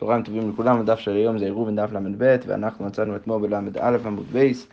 צהריים 0.00 0.22
טובים 0.22 0.50
לכולם, 0.50 0.80
הדף 0.80 0.98
של 0.98 1.10
היום 1.10 1.38
זה 1.38 1.44
עירוב 1.44 1.70
דף 1.70 1.92
ל"ב, 1.92 2.36
ואנחנו 2.46 2.86
מצאנו 2.86 3.16
אתמול 3.16 3.48
בל"א 3.48 3.96
עמוד 4.06 4.26
בייס 4.32 4.66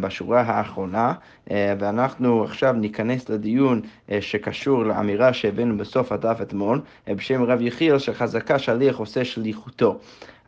בשורה 0.00 0.40
האחרונה, 0.40 1.12
אה, 1.50 1.74
ואנחנו 1.78 2.44
עכשיו 2.44 2.72
ניכנס 2.72 3.28
לדיון 3.28 3.80
אה, 4.10 4.18
שקשור 4.20 4.84
לאמירה 4.84 5.32
שהבאנו 5.32 5.76
בסוף 5.76 6.12
הדף 6.12 6.38
אתמול, 6.42 6.80
בשם 7.08 7.42
רב 7.42 7.60
יחיאל, 7.60 7.98
שחזקה 7.98 8.58
שליח 8.58 8.96
עושה 8.96 9.24
שליחותו. 9.24 9.98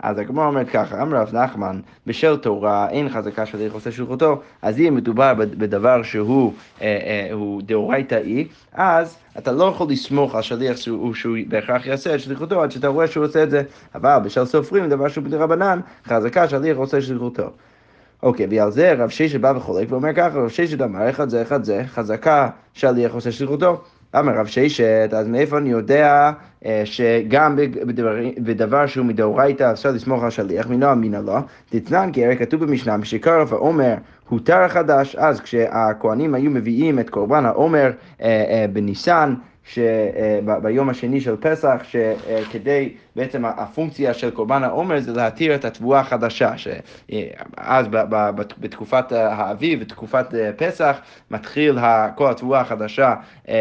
אז 0.00 0.18
הגמרא 0.18 0.46
אומרת 0.46 0.68
ככה, 0.68 1.02
אמר 1.02 1.16
רב 1.16 1.34
נחמן, 1.34 1.80
בשל 2.06 2.36
תורה 2.36 2.90
אין 2.90 3.08
חזקה 3.08 3.46
שליח 3.46 3.72
עושה 3.72 3.92
שליחותו, 3.92 4.40
אז 4.62 4.78
אם 4.78 4.94
מדובר 4.94 5.34
בדבר 5.34 6.02
שהוא 6.02 6.52
דאורייתאי, 7.62 8.48
אז 8.72 9.16
אתה 9.38 9.52
לא 9.52 9.64
יכול 9.64 9.90
לסמוך 9.90 10.34
על 10.34 10.42
שליח 10.42 10.76
שהוא, 10.76 11.14
שהוא 11.14 11.36
בהכרח 11.48 11.86
יעשה 11.86 12.14
את 12.14 12.20
שליחותו 12.20 12.62
עד 12.62 12.70
שאתה 12.70 12.88
רואה 12.88 13.06
שהוא 13.06 13.24
עושה 13.24 13.42
את 13.42 13.50
זה, 13.50 13.62
אבל 13.94 14.18
בשל 14.24 14.44
סופרים, 14.44 14.88
דבר 14.88 15.08
שהוא 15.08 15.24
בדרבנן, 15.24 15.80
חזקה 16.06 16.48
שליח 16.48 16.76
עושה 16.76 17.02
שליחותו. 17.02 17.50
אוקיי, 18.24 18.46
ועל 18.50 18.70
זה 18.70 18.92
רב 18.92 19.08
ששת 19.08 19.40
בא 19.40 19.52
וחולק 19.56 19.92
ואומר 19.92 20.12
ככה, 20.12 20.38
רב 20.38 20.48
ששת 20.48 20.80
אמר 20.80 21.10
אחד 21.10 21.28
זה 21.28 21.42
אחד 21.42 21.64
זה, 21.64 21.82
חזקה 21.86 22.48
שליח 22.72 23.14
עושה 23.14 23.32
שליחותו. 23.32 23.82
אמר 24.18 24.32
רב 24.32 24.46
ששת, 24.46 25.10
אז 25.12 25.28
מאיפה 25.28 25.58
אני 25.58 25.70
יודע 25.70 26.32
אה, 26.66 26.82
שגם 26.84 27.56
בדבר, 27.56 28.14
בדבר 28.38 28.86
שהוא 28.86 29.06
מדאורייתא 29.06 29.72
אפשר 29.72 29.90
לסמוך 29.90 30.22
על 30.22 30.30
שליח, 30.30 30.66
מינו 30.66 30.92
אמינא 30.92 31.16
לו, 31.16 31.36
דתנן 31.72 32.10
כי 32.12 32.24
הרי 32.24 32.36
כתוב 32.36 32.64
במשנה, 32.64 32.96
משקרב 32.96 33.52
העומר 33.52 33.94
הותר 34.28 34.56
החדש, 34.58 35.16
אז 35.16 35.40
כשהכוהנים 35.40 36.34
היו 36.34 36.50
מביאים 36.50 36.98
את 36.98 37.10
קורבן 37.10 37.46
העומר 37.46 37.90
אה, 38.22 38.66
אה, 39.78 40.40
בניסן, 40.44 40.74
שביום 40.74 40.88
השני 40.88 41.20
של 41.20 41.36
פסח, 41.40 41.82
שכדי, 41.82 42.94
בעצם 43.16 43.44
הפונקציה 43.44 44.14
של 44.14 44.30
קורבן 44.30 44.64
העומר 44.64 45.00
זה 45.00 45.12
להתיר 45.12 45.54
את 45.54 45.64
התבואה 45.64 46.00
החדשה, 46.00 46.52
שאז 46.56 47.86
בתקופת 48.58 49.12
האביב, 49.12 49.80
בתקופת 49.80 50.26
פסח, 50.56 50.96
מתחיל 51.30 51.78
כל 52.14 52.30
התבואה 52.30 52.60
החדשה 52.60 53.08
אה, 53.08 53.14
אה, 53.48 53.54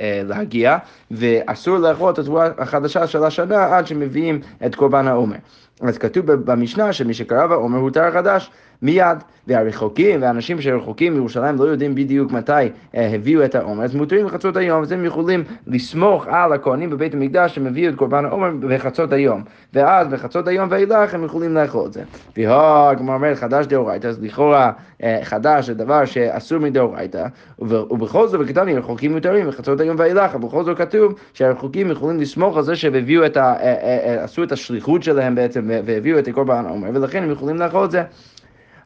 אה, 0.00 0.22
להגיע, 0.24 0.76
ואסור 1.10 1.76
לאכול 1.78 2.12
את 2.12 2.18
התבואה 2.18 2.48
החדשה 2.58 3.06
של 3.06 3.24
השנה 3.24 3.76
עד 3.76 3.86
שמביאים 3.86 4.40
את 4.66 4.74
קורבן 4.74 5.08
העומר. 5.08 5.36
אז 5.80 5.98
כתוב 5.98 6.32
במשנה 6.32 6.92
שמי 6.92 7.14
שקרא 7.14 7.46
בעומר 7.46 7.78
הותר 7.78 8.10
חדש. 8.10 8.50
מיד, 8.84 9.18
והרחוקים, 9.46 10.22
והאנשים 10.22 10.60
שרחוקים 10.60 11.14
מירושלים 11.14 11.56
לא 11.56 11.64
יודעים 11.64 11.94
בדיוק 11.94 12.32
מתי 12.32 12.52
אה, 12.52 13.14
הביאו 13.14 13.44
את 13.44 13.54
העומר, 13.54 13.84
אז 13.84 13.94
מותרים 13.94 14.26
לחצות 14.26 14.56
היום, 14.56 14.82
אז 14.82 14.92
הם 14.92 15.04
יכולים 15.04 15.44
לסמוך 15.66 16.26
על 16.26 16.52
הכהנים 16.52 16.90
בבית 16.90 17.14
המקדש 17.14 17.54
שהם 17.54 17.66
הביאו 17.66 17.92
את 17.92 17.96
קורבן 17.98 18.24
העומר 18.24 18.50
בחצות 18.60 19.12
היום, 19.12 19.42
ואז 19.74 20.08
בחצות 20.08 20.48
היום 20.48 20.68
ואילך 20.70 21.14
הם 21.14 21.24
יכולים 21.24 21.54
לאכול 21.54 21.86
את 21.86 21.92
זה. 21.92 22.02
והגמרא 22.36 23.14
אומרת 23.14 23.36
חדש 23.36 23.66
דאורייתא, 23.66 24.06
אז 24.06 24.22
לכאורה 24.22 24.72
אה, 25.02 25.18
חדש 25.22 25.66
זה 25.66 25.74
דבר 25.74 26.04
שאסור 26.04 26.58
מדאורייתא, 26.58 27.26
ובכל 27.58 28.28
זאת 28.28 28.40
בקטני 28.40 28.74
רחוקים 28.74 29.12
מותרים 29.12 29.48
בחצות 29.48 29.80
היום 29.80 29.96
ואילך, 29.98 30.34
ובכל 30.34 30.64
זאת 30.64 30.78
כתוב 30.78 31.14
שהרחוקים 31.34 31.90
יכולים 31.90 32.20
לסמוך 32.20 32.56
על 32.56 32.62
זה 32.62 32.76
שהם. 32.76 32.94
אה, 33.36 34.24
עשו 34.24 34.42
את 34.42 34.52
השליחות 34.52 35.02
שלהם 35.02 35.34
בעצם 35.34 35.70
והביאו 35.84 36.18
את 36.18 36.28
קורבן 36.28 36.64
העומר, 36.66 36.90
ולכן 36.94 37.22
הם 37.22 37.30
יכולים 37.30 37.56
לאכול 37.56 37.84
את 37.84 37.90
זה. 37.90 38.02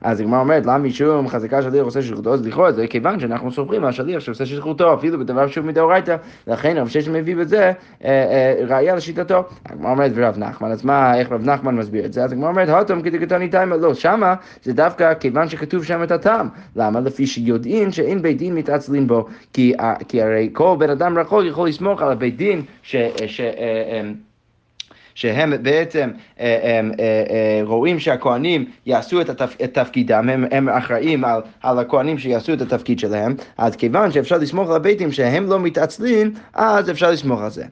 אז 0.01 0.21
הגמרא 0.21 0.41
אומרת, 0.41 0.67
למה 0.67 0.79
משום 0.79 1.29
חזקה 1.29 1.63
שליח 1.63 1.85
עושה 1.85 2.03
שליחותו, 2.03 2.35
אז 2.35 2.47
לכאורה 2.47 2.73
זה 2.73 2.87
כיוון 2.87 3.21
שאנחנו 3.21 3.53
סומכים 3.53 3.85
על 3.85 3.93
שליח 3.93 4.21
שעושה 4.21 4.47
שליחותו, 4.47 4.95
אפילו 4.95 5.19
בדבר 5.19 5.47
שהוא 5.47 5.65
מדאורייתא, 5.65 6.17
לכן 6.47 6.77
רב 6.77 6.89
ששת 6.89 7.09
מביא 7.09 7.37
בזה 7.37 7.63
אה, 7.65 7.73
אה, 8.05 8.55
ראייה 8.69 8.95
לשיטתו. 8.95 9.45
הגמרא 9.67 9.91
אומרת, 9.91 10.13
ורב 10.15 10.39
נחמן, 10.39 10.71
אז 10.71 10.85
מה, 10.85 11.19
איך 11.19 11.33
רב 11.33 11.45
נחמן 11.45 11.77
מסביר 11.77 12.05
את 12.05 12.13
זה? 12.13 12.25
אז 12.25 12.33
הגמרא 12.33 12.49
אומרת, 12.49 12.69
הוטום 12.69 13.03
כדקתני 13.03 13.49
תימא, 13.49 13.75
לא, 13.75 13.95
שמה 13.95 14.35
זה 14.63 14.73
דווקא 14.73 15.15
כיוון 15.15 15.49
שכתוב 15.49 15.85
שם 15.85 16.03
את 16.03 16.11
הטעם. 16.11 16.49
למה? 16.77 17.01
לפי 17.01 17.27
שיודעים 17.27 17.93
שאין 17.93 18.23
בית 18.23 18.39
דין 18.39 18.55
מתעצלין 18.55 19.07
בו, 19.07 19.27
כי, 19.53 19.75
כי 20.09 20.23
הרי 20.23 20.51
כל 20.53 20.77
בן 20.79 20.91
אדם 20.91 21.19
רחוק 21.19 21.43
יכול 21.45 21.69
לסמוך 21.69 22.03
על 22.03 22.13
הבית 22.13 22.37
דין 22.37 22.63
ש... 22.83 22.97
אה, 25.25 25.33
שהם 25.33 25.53
בעצם 25.63 26.11
אה, 26.41 26.79
הם, 26.79 26.93
אה, 27.01 27.05
אה, 27.31 27.61
רואים 27.65 28.01
שהכוהנים 28.01 28.65
יעשו 28.87 29.21
את, 29.21 29.29
התפ, 29.29 29.57
את 29.65 29.75
תפקידם, 29.75 30.29
הם, 30.29 30.45
הם 30.51 30.69
אחראים 30.69 31.25
על, 31.25 31.41
על 31.63 31.79
הכוהנים 31.79 32.19
שיעשו 32.19 32.53
את 32.53 32.61
התפקיד 32.61 32.99
שלהם, 32.99 33.35
אז 33.59 33.77
כיוון 33.77 34.13
שאפשר 34.13 34.39
לסמוך 34.39 34.71
על 34.71 34.77
הביתים 34.77 35.13
שהם 35.13 35.47
לא 35.47 35.61
מתעצלים, 35.61 36.35
אז 36.55 36.91
אפשר 36.91 37.11
לסמוך 37.11 37.41
על 37.41 37.51
זה. 37.51 37.65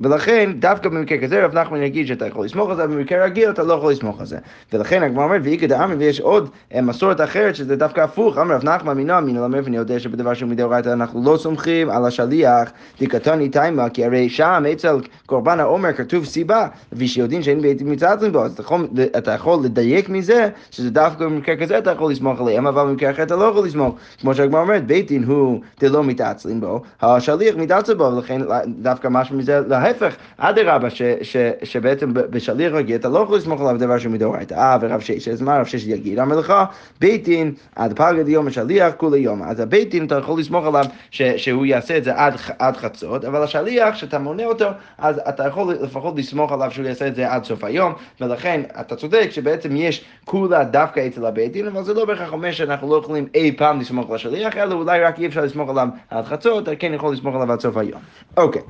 ולכן, 0.00 0.50
דווקא 0.58 0.88
במקרה 0.88 1.18
כזה, 1.18 1.44
רב 1.44 1.58
נחמן 1.58 1.82
יגיד 1.82 2.06
שאתה 2.06 2.26
יכול 2.26 2.44
לסמוך 2.44 2.70
על 2.70 2.76
זה, 2.76 2.86
במקרה 2.86 3.24
רגיל 3.24 3.50
אתה 3.50 3.62
לא 3.62 3.74
יכול 3.74 3.92
לסמוך 3.92 4.20
על 4.20 4.26
זה. 4.26 4.38
ולכן 4.72 5.02
הגמרא 5.02 5.24
אומרת, 5.24 5.40
ואיכא 5.44 5.66
דאמרי, 5.66 5.96
ויש 5.96 6.20
עוד 6.20 6.50
אה, 6.74 6.80
מסורת 6.82 7.20
אחרת 7.20 7.54
שזה 7.54 7.76
דווקא 7.76 8.00
הפוך, 8.00 8.38
אמר 8.38 8.54
רב 8.54 8.64
נחמן 8.64 8.96
מינו 8.96 9.18
אמינא 9.18 9.38
למר, 9.38 9.60
ואני 9.64 9.76
יודע 9.76 9.98
שבדבר 9.98 10.34
שהוא 10.34 10.48
מדאורייתא 10.48 10.88
אנחנו 10.88 11.22
לא 11.24 11.36
סומכים 11.36 11.90
על 11.90 12.06
השליח, 12.06 12.70
דקתני 13.00 13.48
תימא, 13.48 13.88
כי 13.88 14.04
הרי 14.04 14.28
שם 14.28 14.64
אצל 14.72 14.96
קורבן 15.26 15.60
העומר 15.60 15.92
כתוב 15.92 16.24
סיבה, 16.24 16.66
ושיודעים 16.92 17.42
שאין 17.42 17.62
בעתים 17.62 17.90
מצטלים 17.90 18.32
בו, 18.32 18.44
אז 18.44 18.52
אתה 18.52 18.62
יכול, 18.62 18.88
אתה 19.18 19.30
יכול 19.30 19.58
לדייק 19.64 20.08
מזה, 20.08 20.48
שזה 20.70 20.90
דווקא 20.90 21.24
במקרה 21.24 21.56
כזה 21.56 21.78
אתה 21.78 21.90
יכול 21.90 22.12
לסמוך 22.12 22.40
עליהם, 22.40 22.66
אבל 22.66 22.82
במקרה 22.82 23.10
אחר 23.10 23.22
אתה 23.22 23.36
לא 23.36 23.44
יכול 23.44 23.66
לסמוך. 23.66 23.94
כמו 24.20 24.34
שהגמרא 24.34 24.60
אומרת, 24.60 24.86
בית 24.86 25.06
דין 25.06 25.24
הוא 25.24 25.60
דלא 25.80 26.04
מתעצלים 26.04 26.60
בו, 26.60 26.82
השליח 27.02 27.56
מתעצל 27.56 27.94
בו, 27.94 28.04
ולכן 28.04 28.40
דווקא 28.66 29.08
משהו 29.08 29.36
מזה 29.36 29.60
ההפך, 29.90 30.16
אדרבה, 30.38 30.88
שבעצם 31.62 32.12
בשליח 32.12 32.72
רגיל 32.72 32.96
אתה 32.96 33.08
לא 33.08 33.18
יכול 33.18 33.36
לסמוך 33.36 33.60
עליו 33.60 33.78
דבר 33.78 33.98
שהוא 33.98 34.12
מדאורייתא. 34.12 34.54
אה, 34.54 34.78
ורב 34.80 35.00
שש, 35.00 35.28
אז 35.28 35.42
מה 35.42 35.58
רב 35.58 35.66
שש 35.66 35.86
יגיד? 35.86 36.18
לך, 36.18 36.54
בית 37.00 37.24
דין 37.24 37.54
עד 37.76 37.92
פגד 37.96 38.28
יום 38.28 38.46
השליח 38.46 38.92
כולי 38.96 39.18
יום. 39.18 39.42
אז 39.42 39.60
הבית 39.60 39.90
דין 39.90 40.06
אתה 40.06 40.14
יכול 40.14 40.40
לסמוך 40.40 40.66
עליו 40.66 40.84
שהוא 41.10 41.66
יעשה 41.66 41.96
את 41.96 42.04
זה 42.04 42.12
עד, 42.58 42.76
חצות, 42.76 43.24
אבל 43.24 43.42
השליח, 43.42 43.94
שאתה 43.94 44.18
מונה 44.18 44.44
אותו, 44.44 44.66
אז 44.98 45.20
אתה 45.28 45.46
יכול 45.46 45.74
לפחות 45.74 46.18
לסמוך 46.18 46.52
עליו 46.52 46.70
שהוא 46.70 46.86
יעשה 46.86 47.06
את 47.06 47.14
זה 47.14 47.32
עד 47.32 47.44
סוף 47.44 47.64
היום, 47.64 47.92
ולכן 48.20 48.60
אתה 48.80 48.96
צודק 48.96 49.28
שבעצם 49.30 49.76
יש 49.76 50.04
כולה 50.24 50.64
דווקא 50.64 51.06
אצל 51.06 51.26
הבית 51.26 51.52
דין, 51.52 51.66
אבל 51.66 51.84
זה 51.84 51.94
לא 51.94 52.04
בהכרח 52.04 52.32
אומר 52.32 52.52
שאנחנו 52.52 52.90
לא 52.90 52.98
יכולים 52.98 53.26
אי 53.34 53.52
פעם 53.56 53.80
לסמוך 53.80 54.10
על 54.10 54.16
השליח, 54.16 54.56
אלא 54.56 54.74
אולי 54.74 55.00
רק 55.00 55.18
אי 55.18 55.26
אפשר 55.26 55.40
לסמוך 55.40 55.70
עליו 55.70 55.88
עד 56.10 56.24
חצות, 56.24 56.62
אתה 56.62 56.76
כן 56.76 56.94
יכול 56.94 57.12
לסמוך 57.12 57.34
עליו 57.34 57.52
עד 57.52 57.60
סוף 57.60 57.76
היום. 57.76 58.00
אוקיי. 58.36 58.62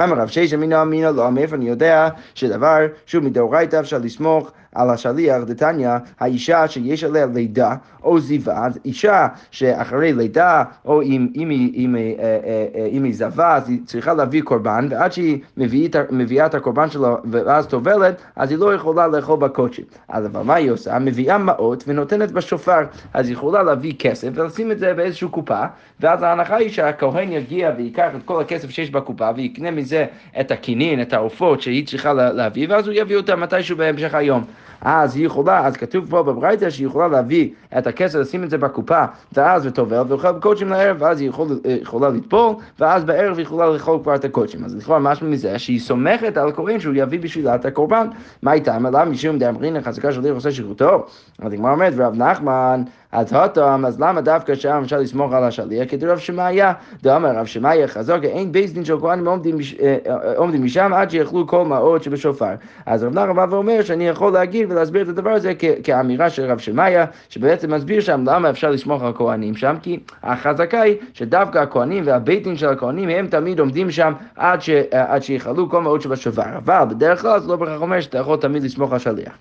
אמר 0.00 0.16
רב 0.16 0.28
ששת 0.28 0.54
אמינא 0.54 0.82
אמינא 0.82 1.06
לא, 1.06 1.30
מאיפה 1.30 1.56
אני 1.56 1.68
יודע 1.68 2.08
שדבר 2.34 2.76
שהוא 3.06 3.24
מדאורייתא 3.24 3.80
אפשר 3.80 3.98
לסמוך 3.98 4.50
על 4.78 4.90
השליח, 4.90 5.42
דתניא, 5.44 5.90
האישה 6.20 6.68
שיש 6.68 7.04
עליה 7.04 7.26
לידה 7.34 7.74
או 8.02 8.20
זיווה, 8.20 8.68
אישה 8.84 9.28
שאחרי 9.50 10.12
לידה, 10.12 10.64
או 10.84 11.02
אם, 11.02 11.28
אם, 11.36 11.50
אם, 11.50 11.70
אם, 11.74 11.96
אה, 11.96 12.00
אה, 12.22 12.66
אה, 12.74 12.86
אם 12.92 13.04
היא 13.04 13.14
זבה, 13.14 13.56
אז 13.56 13.68
היא 13.68 13.78
צריכה 13.86 14.14
להביא 14.14 14.42
קורבן, 14.42 14.86
ועד 14.90 15.12
שהיא 15.12 15.38
מביאה, 15.56 16.02
מביאה 16.10 16.46
את 16.46 16.54
הקורבן 16.54 16.90
שלו 16.90 17.16
ואז 17.30 17.66
טובלת, 17.66 18.22
אז 18.36 18.50
היא 18.50 18.58
לא 18.58 18.74
יכולה 18.74 19.06
לאכול 19.06 19.38
בקודשי. 19.38 19.82
אז 20.08 20.26
אבל 20.26 20.42
מה 20.42 20.54
היא 20.54 20.70
עושה? 20.70 20.98
מביאה 20.98 21.38
מעות 21.38 21.84
ונותנת 21.86 22.32
בשופר, 22.32 22.80
אז 23.14 23.26
היא 23.26 23.32
יכולה 23.32 23.62
להביא 23.62 23.94
כסף 23.98 24.28
ולשים 24.34 24.72
את 24.72 24.78
זה 24.78 24.94
באיזושהי 24.94 25.28
קופה, 25.28 25.64
ואז 26.00 26.22
ההנחה 26.22 26.56
היא 26.56 26.70
שהכהן 26.70 27.32
יגיע 27.32 27.70
ויקח 27.76 28.08
את 28.16 28.22
כל 28.24 28.40
הכסף 28.40 28.70
שיש 28.70 28.90
בקופה 28.90 29.30
ויקנה 29.36 29.70
מזה 29.70 30.06
את 30.40 30.50
הכינין, 30.50 31.02
את 31.02 31.12
העופות 31.12 31.62
שהיא 31.62 31.86
צריכה 31.86 32.12
להביא, 32.12 32.66
ואז 32.70 32.86
הוא 32.86 32.94
יביא 32.94 33.16
אותה 33.16 33.36
מתישהו 33.36 33.76
בהמשך 33.76 34.14
היום. 34.14 34.44
אז 34.82 35.16
היא 35.16 35.26
יכולה, 35.26 35.66
אז 35.66 35.76
כתוב 35.76 36.10
פה 36.10 36.22
בברייתא 36.22 36.70
שהיא 36.70 36.86
יכולה 36.86 37.08
להביא 37.08 37.50
את 37.78 37.86
הכסף, 37.86 38.18
לשים 38.18 38.44
את 38.44 38.50
זה 38.50 38.58
בקופה, 38.58 39.04
ואז 39.32 39.66
וטובל, 39.66 40.02
ואוכל 40.08 40.32
בקודשים 40.32 40.68
לערב, 40.68 40.96
ואז 41.00 41.20
היא 41.20 41.28
יכול, 41.28 41.48
יכולה 41.82 42.08
לטבול, 42.08 42.54
ואז 42.78 43.04
בערב 43.04 43.36
היא 43.36 43.42
יכולה 43.42 43.70
לאכול 43.70 43.98
כבר 44.02 44.14
את 44.14 44.24
הקודשים. 44.24 44.64
אז 44.64 44.76
לכאורה 44.76 44.98
משהו 44.98 45.26
מזה 45.26 45.58
שהיא 45.58 45.80
סומכת 45.80 46.36
על 46.36 46.48
הכהן 46.48 46.80
שהוא 46.80 46.94
יביא 46.96 47.20
בשבילה 47.20 47.54
את 47.54 47.64
הקורבן. 47.64 48.06
מה 48.42 48.52
איתה? 48.52 48.76
אמרה 48.76 49.04
משום 49.04 49.38
דאמרינא 49.38 49.80
חזקה 49.80 50.12
של 50.12 50.22
דיר 50.22 50.34
עושה 50.34 50.50
שירותו. 50.50 51.06
אז 51.38 51.52
הגמרא 51.52 51.72
אומרת, 51.72 51.92
ורב 51.96 52.14
נחמן 52.14 52.82
אז 53.12 53.32
הותם, 53.32 53.84
אז 53.86 54.00
למה 54.00 54.20
דווקא 54.20 54.54
שם 54.54 54.80
אפשר 54.84 54.98
לסמוך 54.98 55.32
על 55.32 55.44
השליח? 55.44 55.90
כדי 55.90 56.06
רב 56.06 56.18
שמעיה, 56.18 56.72
דאמר 57.02 57.36
רב 57.36 57.46
שמעיה 57.46 57.88
חזק, 57.88 58.18
אין 58.22 58.52
בייס 58.52 58.72
דין 58.72 58.84
של 58.84 59.00
כהנים 59.00 59.28
עומדים 59.28 59.56
אה, 59.80 60.58
משם 60.58 60.92
עד 60.94 61.10
שיאכלו 61.10 61.46
כל 61.46 61.64
מעות 61.64 62.02
שבשופר. 62.02 62.54
אז 62.86 63.04
רב 63.04 63.14
נחמן 63.14 63.36
בא 63.36 63.46
ואומר 63.50 63.82
שאני 63.82 64.08
יכול 64.08 64.32
להגיד 64.32 64.72
ולהסביר 64.72 65.02
את 65.02 65.08
הדבר 65.08 65.30
הזה 65.30 65.52
כאמירה 65.84 66.30
של 66.30 66.50
רב 66.50 66.58
שמעיה, 66.58 67.04
שבעצם 67.28 67.74
מסביר 67.74 68.00
שם 68.00 68.24
למה 68.26 68.50
אפשר 68.50 68.70
לסמוך 68.70 69.02
על 69.02 69.12
כהנים 69.14 69.54
שם, 69.54 69.76
כי 69.82 70.00
החזקה 70.22 70.80
היא 70.80 70.96
שדווקא 71.14 71.58
הכהנים 71.58 72.02
והבית 72.06 72.44
דין 72.44 72.56
של 72.56 72.68
הכהנים 72.68 73.08
הם 73.08 73.26
תמיד 73.26 73.60
עומדים 73.60 73.90
שם 73.90 74.12
עד, 74.36 74.60
עד 74.92 75.22
שיאכלו 75.22 75.70
כל 75.70 75.82
מעות 75.82 76.02
שבשופר. 76.02 76.56
אבל 76.56 76.84
בדרך 76.90 77.20
כלל 77.20 77.40
זה 77.40 77.48
לא 77.48 77.56
בהכרח 77.56 77.80
אומר 77.80 78.00
שאתה 78.00 78.18
יכול 78.18 78.36
תמיד 78.36 78.62
לסמוך 78.62 78.92
על 78.92 78.98
שליח. 78.98 79.32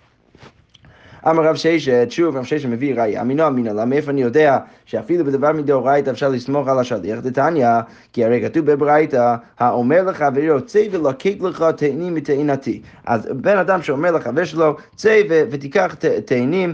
אמר 1.29 1.43
רב 1.43 1.55
ששת, 1.55 2.07
שוב 2.09 2.37
רב 2.37 2.43
ששת 2.43 2.69
מביא 2.69 2.95
ראייה, 2.95 3.21
אמינו 3.21 3.47
אמינא 3.47 3.69
לה, 3.69 3.85
מאיפה 3.85 4.11
אני 4.11 4.21
יודע 4.21 4.57
שאפילו 4.85 5.25
בדבר 5.25 5.51
מדאורייתא 5.51 6.09
אפשר 6.09 6.29
לסמוך 6.29 6.67
על 6.67 6.79
השליח, 6.79 7.19
דתניא, 7.19 7.67
כי 8.13 8.25
הרי 8.25 8.41
כתוב 8.41 8.65
בברייתא, 8.65 9.35
האומר 9.59 10.03
לחברו, 10.03 10.61
צא 10.65 10.83
ולקק 10.91 11.35
לך 11.41 11.65
תאנים 11.77 12.15
מתאנתי. 12.15 12.81
אז 13.05 13.29
בן 13.31 13.57
אדם 13.57 13.81
שאומר 13.81 14.11
לחבר 14.11 14.43
שלו, 14.43 14.75
צא 14.95 15.21
ותיקח 15.29 15.95
תאנים 16.25 16.73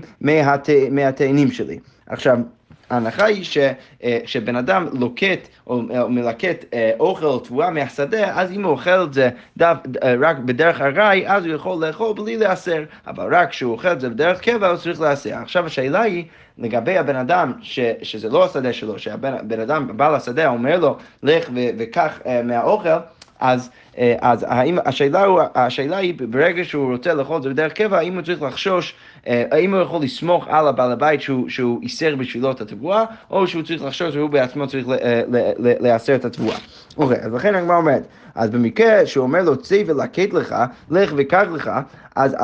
מהתאנים 0.92 1.52
שלי. 1.52 1.80
עכשיו, 2.08 2.38
ההנחה 2.94 3.26
היא 3.26 3.44
ש, 3.44 3.58
אה, 4.04 4.20
שבן 4.26 4.56
אדם 4.56 4.88
לוקט 4.94 5.48
או, 5.68 5.82
או 6.00 6.10
מלקט 6.10 6.66
אה, 6.74 6.92
אוכל 7.00 7.26
או 7.26 7.40
תבואה 7.40 7.70
מהשדה, 7.70 8.40
אז 8.40 8.52
אם 8.52 8.64
הוא 8.64 8.72
אוכל 8.72 9.04
את 9.04 9.14
זה 9.14 9.30
דו, 9.58 9.66
אה, 10.04 10.16
רק 10.22 10.38
בדרך 10.38 10.82
ארעי, 10.82 11.28
אז 11.28 11.46
הוא 11.46 11.54
יכול 11.54 11.86
לאכול 11.86 12.14
בלי 12.16 12.38
להסר, 12.38 12.84
אבל 13.08 13.36
רק 13.36 13.50
כשהוא 13.50 13.72
אוכל 13.72 13.92
את 13.92 14.02
זה 14.02 14.10
בדרך 14.10 14.42
קבע, 14.42 14.68
הוא 14.68 14.78
צריך 14.78 15.02
להסר. 15.02 15.36
עכשיו 15.36 15.66
השאלה 15.66 16.02
היא, 16.02 16.26
לגבי 16.58 16.98
הבן 16.98 17.16
אדם, 17.16 17.54
ש, 17.62 17.80
שזה 18.02 18.30
לא 18.30 18.46
השדה 18.46 18.74
שלו, 18.74 19.00
שהבן 19.00 19.60
אדם, 19.60 19.98
בעל 19.98 20.16
השדה, 20.16 20.48
אומר 20.48 20.80
לו, 20.80 20.98
לך 21.24 21.50
וקח 21.78 22.20
מהאוכל, 22.44 22.90
אז, 23.40 23.70
אז 24.22 24.46
האם, 24.48 24.78
השאלה, 24.86 25.26
הוא, 25.26 25.42
השאלה 25.56 25.98
היא, 25.98 26.14
ברגע 26.30 26.64
שהוא 26.64 26.92
רוצה 26.92 27.14
לאכול 27.14 27.38
את 27.38 27.44
זה 27.44 27.50
בדרך 27.50 27.74
קבע, 27.74 27.98
האם 27.98 28.14
הוא 28.14 28.22
צריך 28.22 28.42
לחשוש 28.42 28.96
אה, 29.28 29.44
האם 29.52 29.74
הוא 29.74 29.82
יכול 29.82 30.02
לסמוך 30.02 30.48
על 30.48 30.68
הבעל 30.68 30.92
הבית 30.92 31.22
שהוא, 31.22 31.50
שהוא 31.50 31.82
איסר 31.82 32.16
בשבילו 32.16 32.52
את 32.52 32.62
התבואה, 32.62 33.06
או 33.32 33.48
שהוא 33.48 33.64
צריך 33.64 33.84
לחשוב 33.84 34.12
שהוא 34.12 34.30
בעצמו 34.30 34.68
צריך 34.68 34.88
לאסר 35.80 36.16
את 36.16 36.26
התבואה. 36.26 36.58
אוקיי, 36.98 37.18
אז 37.22 37.34
לכן 37.34 37.56
הגמרא 37.56 37.78
אומרת, 37.78 38.04
אז 38.36 38.50
במקרה 38.50 39.06
שהוא 39.06 39.24
אומר 39.24 39.42
לו 39.42 39.58
צא 39.58 39.82
ולקט 39.86 40.34
לך, 40.34 40.56
לך 40.92 41.14
וקח 41.18 41.46
לך, 41.52 41.72
אז 42.16 42.36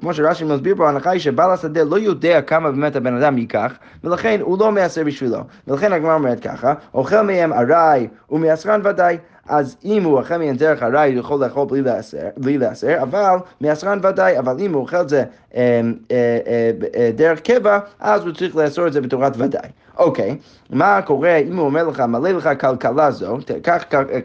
כמו 0.00 0.14
שרש"י 0.14 0.44
מסביר 0.44 0.76
פה, 0.76 0.86
ההנחה 0.86 1.10
היא 1.10 1.20
שבעל 1.20 1.50
השדה 1.50 1.84
לא 1.84 1.98
יודע 1.98 2.42
כמה 2.42 2.70
באמת 2.70 2.96
הבן 2.96 3.16
אדם 3.16 3.38
ייקח, 3.38 3.72
ולכן 4.04 4.40
הוא 4.40 4.58
לא 4.58 4.72
מעשר 4.72 5.04
בשבילו. 5.04 5.38
ולכן 5.68 5.92
הגמרא 5.92 6.14
אומרת 6.14 6.40
ככה, 6.40 6.74
אוכל 6.94 7.22
מהם 7.22 7.52
ארעי 7.52 8.08
ומעשרן 8.30 8.80
ודאי. 8.84 9.18
אז 9.48 9.76
אם 9.84 10.04
הוא 10.04 10.18
אוכל 10.18 10.36
מן 10.36 10.56
דרך 10.56 10.82
ארעי, 10.82 11.12
הוא 11.12 11.20
יכול 11.20 11.44
לאכול 11.44 11.66
בלי 11.66 11.82
לאסר, 11.82 12.18
בלי 12.36 12.58
לאסר, 12.58 13.02
אבל 13.02 13.36
מעשרן 13.60 13.98
ודאי, 14.02 14.38
אבל 14.38 14.56
אם 14.60 14.72
הוא 14.72 14.82
אוכל 14.82 15.00
את 15.00 15.08
זה 15.08 15.24
אה, 15.54 15.80
אה, 16.10 16.70
אה, 16.96 17.10
דרך 17.14 17.40
קבע, 17.40 17.78
אז 18.00 18.24
הוא 18.24 18.34
צריך 18.34 18.56
לאסור 18.56 18.86
את 18.86 18.92
זה 18.92 19.00
בתורת 19.00 19.32
ודאי. 19.36 19.68
אוקיי, 19.98 20.36
מה 20.70 21.02
קורה 21.02 21.36
אם 21.36 21.56
הוא 21.56 21.66
אומר 21.66 21.88
לך, 21.88 22.00
מלא 22.00 22.30
לך 22.30 22.50
כלכלה 22.60 23.10
זו, 23.10 23.38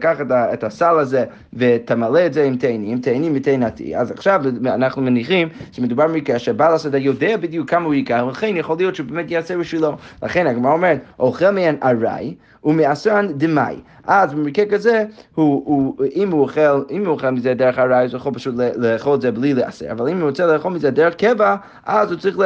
קח, 0.00 0.20
את, 0.52 0.64
הסל 0.64 0.98
הזה 0.98 1.24
ותמלא 1.52 2.26
את 2.26 2.32
זה 2.32 2.44
עם 2.44 2.56
תאנים, 2.56 2.98
תאנים 2.98 3.34
מתאנתי, 3.34 3.96
אז 3.96 4.10
עכשיו 4.10 4.42
אנחנו 4.66 5.02
מניחים 5.02 5.48
שמדובר 5.72 6.06
במקרה 6.06 6.38
שבעל 6.38 6.74
השדה 6.74 6.98
יודע 6.98 7.36
בדיוק 7.36 7.70
כמה 7.70 7.84
הוא 7.84 7.94
ייקח, 7.94 8.22
ולכן 8.26 8.56
יכול 8.56 8.76
להיות 8.76 8.94
שהוא 8.94 9.06
באמת 9.06 9.30
יעשה 9.30 9.58
בשבילו. 9.58 9.96
לכן 10.22 10.46
הגמרא 10.46 10.72
אומרת, 10.72 11.00
אוכל 11.18 11.50
מהן 11.50 11.76
ארעי 11.82 12.34
ומעשרן 12.64 13.28
דמאי. 13.36 13.76
אז 14.06 14.34
במקרה 14.34 14.66
כזה, 14.66 15.04
הוא, 15.34 15.62
הוא, 15.66 15.94
אם, 16.14 16.30
הוא 16.30 16.40
אוכל, 16.40 16.82
אם 16.90 17.06
הוא 17.06 17.12
אוכל 17.12 17.30
מזה 17.30 17.54
דרך 17.54 17.78
ארעי, 17.78 18.06
הוא 18.06 18.16
יכול 18.16 18.34
פשוט 18.34 18.54
לאכול 18.76 19.14
את 19.14 19.20
זה 19.20 19.32
בלי 19.32 19.54
לעשר, 19.54 19.90
אבל 19.90 20.08
אם 20.08 20.20
הוא 20.20 20.28
רוצה 20.28 20.46
לאכול 20.46 20.72
מזה 20.72 20.90
דרך 20.90 21.14
קבע, 21.14 21.56
אז 21.86 22.10
הוא 22.10 22.20
צריך 22.20 22.38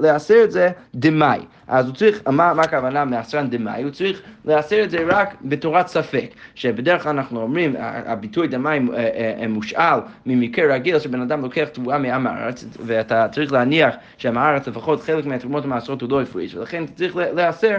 לעשר 0.00 0.40
את 0.44 0.50
זה 0.50 0.70
דמאי. 0.94 1.40
אז 1.70 1.86
הוא 1.86 1.94
צריך, 1.94 2.20
מה, 2.28 2.54
מה 2.54 2.62
הכוונה 2.62 3.04
מעשרן 3.04 3.50
דמאי? 3.50 3.82
הוא 3.82 3.90
צריך 3.90 4.22
לעשר 4.44 4.80
את 4.84 4.90
זה 4.90 4.98
רק 5.06 5.34
בתורת 5.42 5.88
ספק, 5.88 6.26
שבדרך 6.54 7.02
כלל 7.02 7.12
אנחנו 7.12 7.42
אומרים, 7.42 7.74
הביטוי 7.78 8.48
דמאי 8.48 8.78
אה, 8.78 8.98
אה, 8.98 9.34
אה, 9.40 9.48
מושאל 9.48 9.98
ממקרה 10.26 10.74
רגיל 10.74 10.98
שבן 10.98 11.20
אדם 11.20 11.42
לוקח 11.42 11.68
תבואה 11.72 11.98
מעם 11.98 12.26
הארץ, 12.26 12.64
ואתה 12.86 13.28
צריך 13.28 13.52
להניח 13.52 13.94
שעם 14.18 14.38
הארץ 14.38 14.68
לפחות 14.68 15.02
חלק 15.02 15.26
מהתרומות 15.26 15.64
המעשרות 15.64 16.00
הוא 16.02 16.10
לא 16.10 16.22
הפריש, 16.22 16.54
ולכן 16.54 16.84
אתה 16.84 16.92
צריך 16.92 17.16
לעשר 17.16 17.76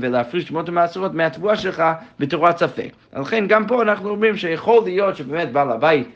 ולהפריש 0.00 0.44
תרומות 0.44 0.68
המעשרות 0.68 1.14
מהתבואה 1.14 1.56
שלך 1.56 1.82
בתורת 2.20 2.58
ספק. 2.58 2.88
לכן 3.16 3.46
גם 3.46 3.66
פה 3.66 3.82
אנחנו 3.82 4.08
אומרים 4.10 4.36
שיכול 4.36 4.84
להיות 4.84 5.16
שבאמת 5.16 5.52
בעל 5.52 5.70
הבית 5.70 6.08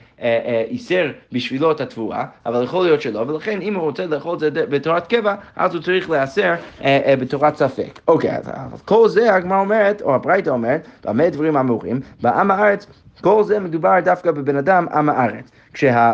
איסר 0.71 1.07
אה, 1.07 1.11
בשבילו 1.33 1.73
את 1.73 1.81
התבואה, 1.81 2.25
אבל 2.47 2.65
יכול 2.65 2.85
להיות 2.85 3.03
שלא, 3.03 3.19
ולכן 3.19 3.61
אם 3.61 3.75
הוא 3.75 3.83
רוצה 3.83 4.07
לאכול 4.07 4.35
את 4.35 4.41
זה 4.41 4.51
בתורת 4.51 5.07
קבע, 5.07 5.35
אז 5.57 5.75
הוא 5.75 5.83
צריך 5.83 6.11
להיאסר 6.11 6.55
אה, 6.85 7.01
אה, 7.07 7.17
בתורת 7.17 7.57
ספק. 7.57 8.01
אוקיי, 8.09 8.37
אז 8.73 8.83
כל 8.85 9.09
זה 9.09 9.35
הגמרא 9.35 9.61
אומרת, 9.61 10.03
או 10.03 10.15
הברייתא 10.15 10.51
אומרת, 10.51 10.89
במה 11.05 11.31
דברים 11.31 11.57
אמורים? 11.57 12.01
בעם 12.21 12.51
הארץ, 12.51 12.87
כל 13.21 13.45
זה 13.45 13.61
מדובר 13.61 14.01
דווקא 14.05 14.31
בבן 14.31 14.57
אדם 14.57 14.87
עם 14.95 15.09
הארץ. 15.09 15.51
כשה... 15.73 16.13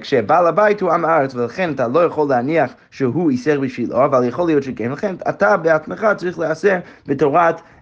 כשבעל 0.00 0.46
הבית 0.46 0.80
הוא 0.80 0.92
עם 0.92 1.04
הארץ, 1.04 1.34
ולכן 1.34 1.72
אתה 1.72 1.88
לא 1.88 2.04
יכול 2.04 2.28
להניח 2.28 2.74
שהוא 2.90 3.30
איסר 3.30 3.60
בשבילו, 3.60 4.04
אבל 4.04 4.24
יכול 4.24 4.46
להיות 4.46 4.62
שכן, 4.62 4.92
לכן 4.92 5.14
אתה 5.28 5.56
בעצמך 5.56 6.06
צריך 6.16 6.38
להיאסר 6.38 6.78
בתורת 7.06 7.54
אה, 7.54 7.60
אה, 7.60 7.73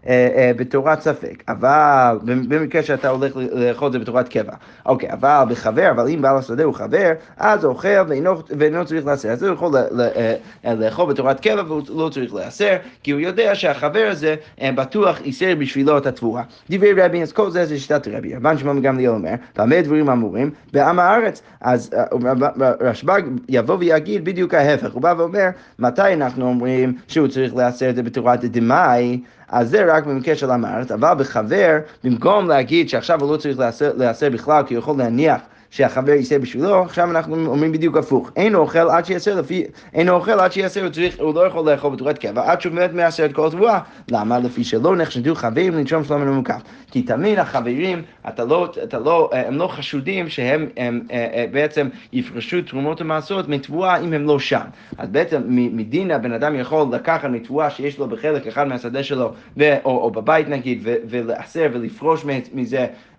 בתורת 0.56 1.00
ספק, 1.00 1.42
אבל 1.48 2.18
במקרה 2.24 2.82
שאתה 2.82 3.08
הולך 3.08 3.36
לאכול 3.36 3.88
את 3.88 3.92
זה 3.92 3.98
בתורת 3.98 4.28
קבע. 4.28 4.52
אוקיי, 4.86 5.12
אבל 5.12 5.44
בחבר, 5.48 5.90
אבל 5.90 6.08
אם 6.08 6.22
בעל 6.22 6.36
השדה 6.36 6.64
הוא 6.64 6.74
חבר, 6.74 7.12
אז 7.36 7.64
הוא 7.64 7.72
אוכל 7.72 7.88
ואינו, 8.08 8.34
ואינו 8.58 8.84
צריך 8.84 9.06
לעשר. 9.06 9.28
אז 9.28 9.42
הוא 9.42 9.54
יכול 9.54 9.72
אה, 9.76 10.74
לאכול 10.74 11.12
בתורת 11.12 11.40
קבע 11.40 11.62
והוא 11.66 11.82
לא 11.96 12.08
צריך 12.08 12.34
לעשר, 12.34 12.76
כי 13.02 13.10
הוא 13.10 13.20
יודע 13.20 13.54
שהחבר 13.54 14.08
הזה 14.10 14.34
בטוח 14.62 15.20
איסר 15.20 15.54
בשבילו 15.58 15.98
את 15.98 16.06
התבואה. 16.06 16.42
דברי 16.70 16.92
רבי, 16.92 17.22
אז 17.22 17.32
כל 17.32 17.50
זה 17.50 17.66
זה 17.66 17.78
שיטת 17.78 18.08
רבי. 18.08 18.36
רבן 18.36 18.58
שמעון 18.58 18.82
גמליאל 18.82 19.10
אומר, 19.10 19.34
במה 19.58 19.82
דברים 19.82 20.10
אמורים? 20.10 20.50
בעם 20.72 20.98
הארץ. 20.98 21.42
אז 21.60 21.90
רשב"ג 22.80 23.22
יבוא 23.48 23.76
ויגיד 23.78 24.24
בדיוק 24.24 24.54
ההפך. 24.54 24.92
הוא 24.92 25.02
בא 25.02 25.14
ואומר, 25.18 25.48
מתי 25.78 26.12
אנחנו 26.12 26.48
אומרים 26.48 26.94
שהוא 27.08 27.28
צריך 27.28 27.56
לעשר 27.56 27.90
את 27.90 27.96
זה 27.96 28.02
בתורת 28.02 28.44
דמאי? 28.44 29.20
אז 29.52 29.70
זה 29.70 29.94
רק 29.94 30.04
במקרה 30.06 30.36
של 30.36 30.50
המארץ, 30.50 30.90
אבל 30.90 31.14
בחבר, 31.18 31.78
במקום 32.04 32.48
להגיד 32.48 32.88
שעכשיו 32.88 33.20
הוא 33.20 33.32
לא 33.32 33.36
צריך 33.36 33.58
להיאסר 33.96 34.30
בכלל, 34.30 34.62
כי 34.66 34.74
הוא 34.74 34.82
יכול 34.82 34.98
להניח 34.98 35.40
שהחבר 35.72 36.12
יישא 36.12 36.38
בשבילו, 36.38 36.82
עכשיו 36.82 37.10
אנחנו 37.10 37.46
אומרים 37.46 37.72
בדיוק 37.72 37.96
הפוך. 37.96 38.30
אין 38.36 38.54
אוכל 38.54 38.90
עד 38.90 39.04
שיעשר 39.04 39.40
לפי, 39.40 39.64
אין 39.94 40.08
אוכל 40.08 40.40
עד 40.40 40.52
שיעשר, 40.52 40.82
הוא, 40.82 40.90
צריך, 40.90 41.16
הוא 41.20 41.34
לא 41.34 41.46
יכול 41.46 41.70
לאכול 41.70 41.92
בתורת 41.92 42.18
קבע, 42.18 42.50
עד 42.50 42.60
שהוא 42.60 42.74
באמת 42.74 42.92
מעשר 42.92 43.24
את 43.24 43.32
כל 43.32 43.46
התבואה. 43.46 43.78
למה? 44.10 44.38
לפי 44.38 44.64
שלא 44.64 44.96
נחשדו 44.96 45.34
חברים 45.34 45.74
לנשום 45.74 46.04
שלום 46.04 46.22
ומוקף. 46.22 46.60
כי 46.90 47.02
תמיד 47.02 47.38
החברים, 47.38 48.02
אתה 48.28 48.44
לא, 48.44 48.72
אתה 48.82 48.98
לא, 48.98 49.30
הם 49.32 49.56
לא 49.56 49.66
חשודים 49.66 50.28
שהם 50.28 50.68
הם, 50.76 51.00
אה, 51.10 51.26
אה, 51.34 51.44
בעצם 51.52 51.88
יפרשו 52.12 52.62
תרומות 52.62 53.00
ומעשרות 53.00 53.48
מתבואה 53.48 53.96
אם 53.96 54.12
הם 54.12 54.26
לא 54.26 54.38
שם. 54.38 54.64
אז 54.98 55.08
בעצם 55.08 55.42
מדין 55.48 56.10
הבן 56.10 56.32
אדם 56.32 56.56
יכול 56.56 56.86
לקחת 56.92 57.28
מתבואה 57.28 57.70
שיש 57.70 57.98
לו 57.98 58.08
בחלק 58.08 58.46
אחד 58.46 58.68
מהשדה 58.68 59.02
שלו, 59.02 59.32
ו, 59.56 59.74
או, 59.84 59.98
או 59.98 60.10
בבית 60.10 60.48
נגיד, 60.48 60.78
ולעשר 60.84 61.68
ולפרוש 61.72 62.24
מזה 62.52 62.78
אה, 62.78 62.82
אה, 62.82 62.86
אה, 62.86 63.11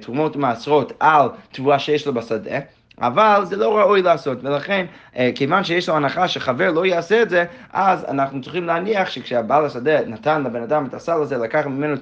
תרומות 0.00 0.36
מעשרות 0.36 0.92
על 1.00 1.28
תבואה 1.52 1.78
שיש 1.78 2.06
לו 2.06 2.14
בשדה. 2.14 2.58
אבל 3.00 3.40
זה 3.44 3.56
לא 3.56 3.78
ראוי 3.78 4.02
לעשות, 4.02 4.44
ולכן 4.44 4.86
כיוון 5.34 5.64
שיש 5.64 5.88
לו 5.88 5.96
הנחה 5.96 6.28
שחבר 6.28 6.70
לא 6.70 6.86
יעשה 6.86 7.22
את 7.22 7.30
זה, 7.30 7.44
אז 7.72 8.04
אנחנו 8.08 8.42
צריכים 8.42 8.66
להניח 8.66 9.10
שכשהבעל 9.10 9.64
השדה 9.64 10.04
נתן 10.06 10.42
לבן 10.42 10.62
אדם 10.62 10.86
את 10.86 10.94
הסל 10.94 11.22
הזה, 11.22 11.36
לקח 11.36 11.66
ממנו, 11.66 11.94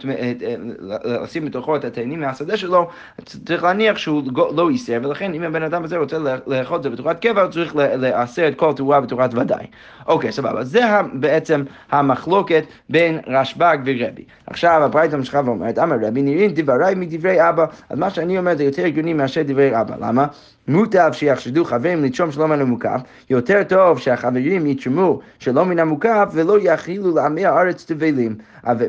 לשים 1.05 1.45
בתוכו 1.45 1.77
את 1.77 1.85
התאנים 1.85 2.21
מהשדה 2.21 2.57
שלו, 2.57 2.89
צריך 3.25 3.63
להניח 3.63 3.99
שהוא 3.99 4.23
לא 4.57 4.71
ייסר, 4.71 4.99
ולכן 5.03 5.35
אם 5.35 5.43
הבן 5.43 5.63
אדם 5.63 5.85
הזה 5.85 5.97
רוצה 5.97 6.19
לאכול 6.47 6.77
את 6.77 6.83
זה 6.83 6.91
בתורת 6.91 7.23
קבע, 7.23 7.43
הוא 7.43 7.51
צריך 7.51 7.73
לעשר 7.77 8.49
את 8.49 8.55
כל 8.55 8.73
תבואה 8.73 9.01
בתורת 9.01 9.35
ודאי. 9.35 9.67
אוקיי, 10.07 10.33
סבבה. 10.33 10.65
זה 10.65 10.81
בעצם 11.13 11.65
המחלוקת 11.91 12.65
בין 12.89 13.19
רשב"ג 13.27 13.79
ורבי. 13.85 14.25
עכשיו 14.47 14.85
הברייתא 14.85 15.17
ממשיכה 15.17 15.41
ואומרת, 15.45 15.79
אמר 15.79 15.97
רבי 16.07 16.23
נראים 16.23 16.51
דבריי 16.55 16.95
מדברי 16.95 17.49
אבא, 17.49 17.65
אז 17.91 17.99
מה 17.99 18.11
שאני 18.11 18.39
אומר 18.39 18.57
זה 18.57 18.65
יותר 18.65 18.85
הגיוני 18.85 19.13
מאשר 19.13 19.43
דברי 19.43 19.81
אבא. 19.81 19.95
למה? 20.01 20.27
מוטב 20.69 21.11
שיחשדו 21.13 21.65
חברים 21.65 22.05
לתשום 22.05 22.33
שלום 22.33 22.53
על 22.53 22.61
המוקף, 22.61 23.01
יותר 23.31 23.63
טוב 23.69 23.99
שהחברים 23.99 24.67
יתרמו 24.67 25.21
שלום 25.39 25.69
מן 25.69 25.79
המוקף 25.79 26.31
ולא 26.33 26.59
יכילו 26.63 27.15
לעמי 27.15 27.47
הארץ 27.47 27.85
תבלים. 27.85 28.35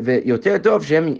ויותר 0.03 0.57
טוב 0.57 0.83
שהם 0.83 1.13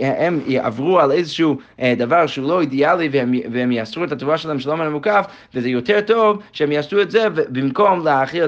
יעברו 0.45 0.99
על 0.99 1.11
איזשהו 1.11 1.57
אה, 1.79 1.93
דבר 1.97 2.27
שהוא 2.27 2.47
לא 2.47 2.61
אידיאלי 2.61 3.09
והם, 3.11 3.33
והם 3.51 3.71
יאסרו 3.71 4.03
את 4.03 4.11
התבואה 4.11 4.37
שלהם 4.37 4.59
שלום 4.59 4.81
על 4.81 4.87
המוקף, 4.87 5.25
וזה 5.55 5.69
יותר 5.69 6.01
טוב 6.01 6.41
שהם 6.51 6.71
יעשו 6.71 7.01
את 7.01 7.11
זה 7.11 7.29
במקום 7.29 8.05
להאכיל 8.05 8.45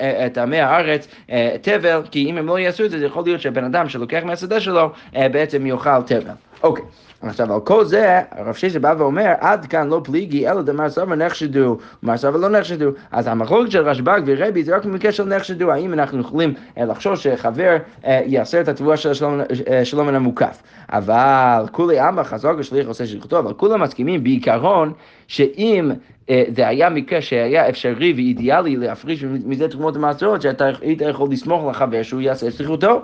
את 0.00 0.38
עמי 0.38 0.60
הארץ 0.60 1.08
אה, 1.30 1.56
תבל, 1.62 2.02
כי 2.10 2.30
אם 2.30 2.38
הם 2.38 2.46
לא 2.46 2.58
יעשו 2.58 2.84
את 2.84 2.90
זה, 2.90 2.98
זה 2.98 3.06
יכול 3.06 3.24
להיות 3.24 3.40
שבן 3.40 3.64
אדם 3.64 3.88
שלוקח 3.88 4.20
מהשדה 4.24 4.60
שלו 4.60 4.90
אה, 5.16 5.28
בעצם 5.28 5.66
יאכל 5.66 6.02
תבל. 6.02 6.32
אוקיי. 6.62 6.84
עכשיו, 7.22 7.52
על 7.52 7.60
כל 7.60 7.84
זה, 7.84 8.20
הרב 8.30 8.54
ששת 8.54 8.80
בא 8.80 8.94
ואומר, 8.98 9.32
עד 9.40 9.66
כאן 9.66 9.88
לא 9.88 10.00
פליגי, 10.04 10.48
אלא 10.48 10.62
דמר 10.62 10.90
סבר 10.90 11.14
נחשדו. 11.14 11.45
נחשדו, 11.46 11.78
ומעשיו 12.02 12.34
ולא 12.34 12.48
נחשדו. 12.48 12.90
אז 13.12 13.26
המחלוקת 13.26 13.70
של 13.70 13.88
רשב"ג 13.88 14.20
ורבי 14.26 14.64
זה 14.64 14.76
רק 14.76 14.84
במקרה 14.84 15.12
של 15.12 15.24
נחשדו, 15.24 15.72
האם 15.72 15.92
אנחנו 15.92 16.20
יכולים 16.20 16.54
לחשוב 16.76 17.16
שחבר 17.16 17.76
יעשה 18.04 18.60
את 18.60 18.68
התבואה 18.68 18.96
של 18.96 19.12
שלום 19.84 20.06
מן 20.06 20.14
המוקף. 20.14 20.62
אבל 20.88 21.64
כולי 21.72 22.00
עמא 22.00 22.22
חזק 22.22 22.52
ושליח 22.58 22.86
עושה 22.86 23.06
שליחותו, 23.06 23.38
אבל 23.38 23.52
כולם 23.52 23.82
מסכימים 23.82 24.22
בעיקרון 24.22 24.92
שאם 25.28 25.90
זה 26.28 26.68
היה 26.68 26.90
מקרה 26.90 27.20
שהיה 27.20 27.68
אפשרי 27.68 28.12
ואידיאלי 28.12 28.76
להפריש 28.76 29.24
מזה 29.24 29.68
תרומות 29.68 29.96
ומעשרות, 29.96 30.42
שאתה 30.42 30.64
היית 30.80 31.00
יכול 31.00 31.28
לסמוך 31.30 31.64
על 31.64 31.70
החבר 31.70 32.02
שהוא 32.02 32.20
יעשה 32.20 32.50
שליחותו. 32.50 33.02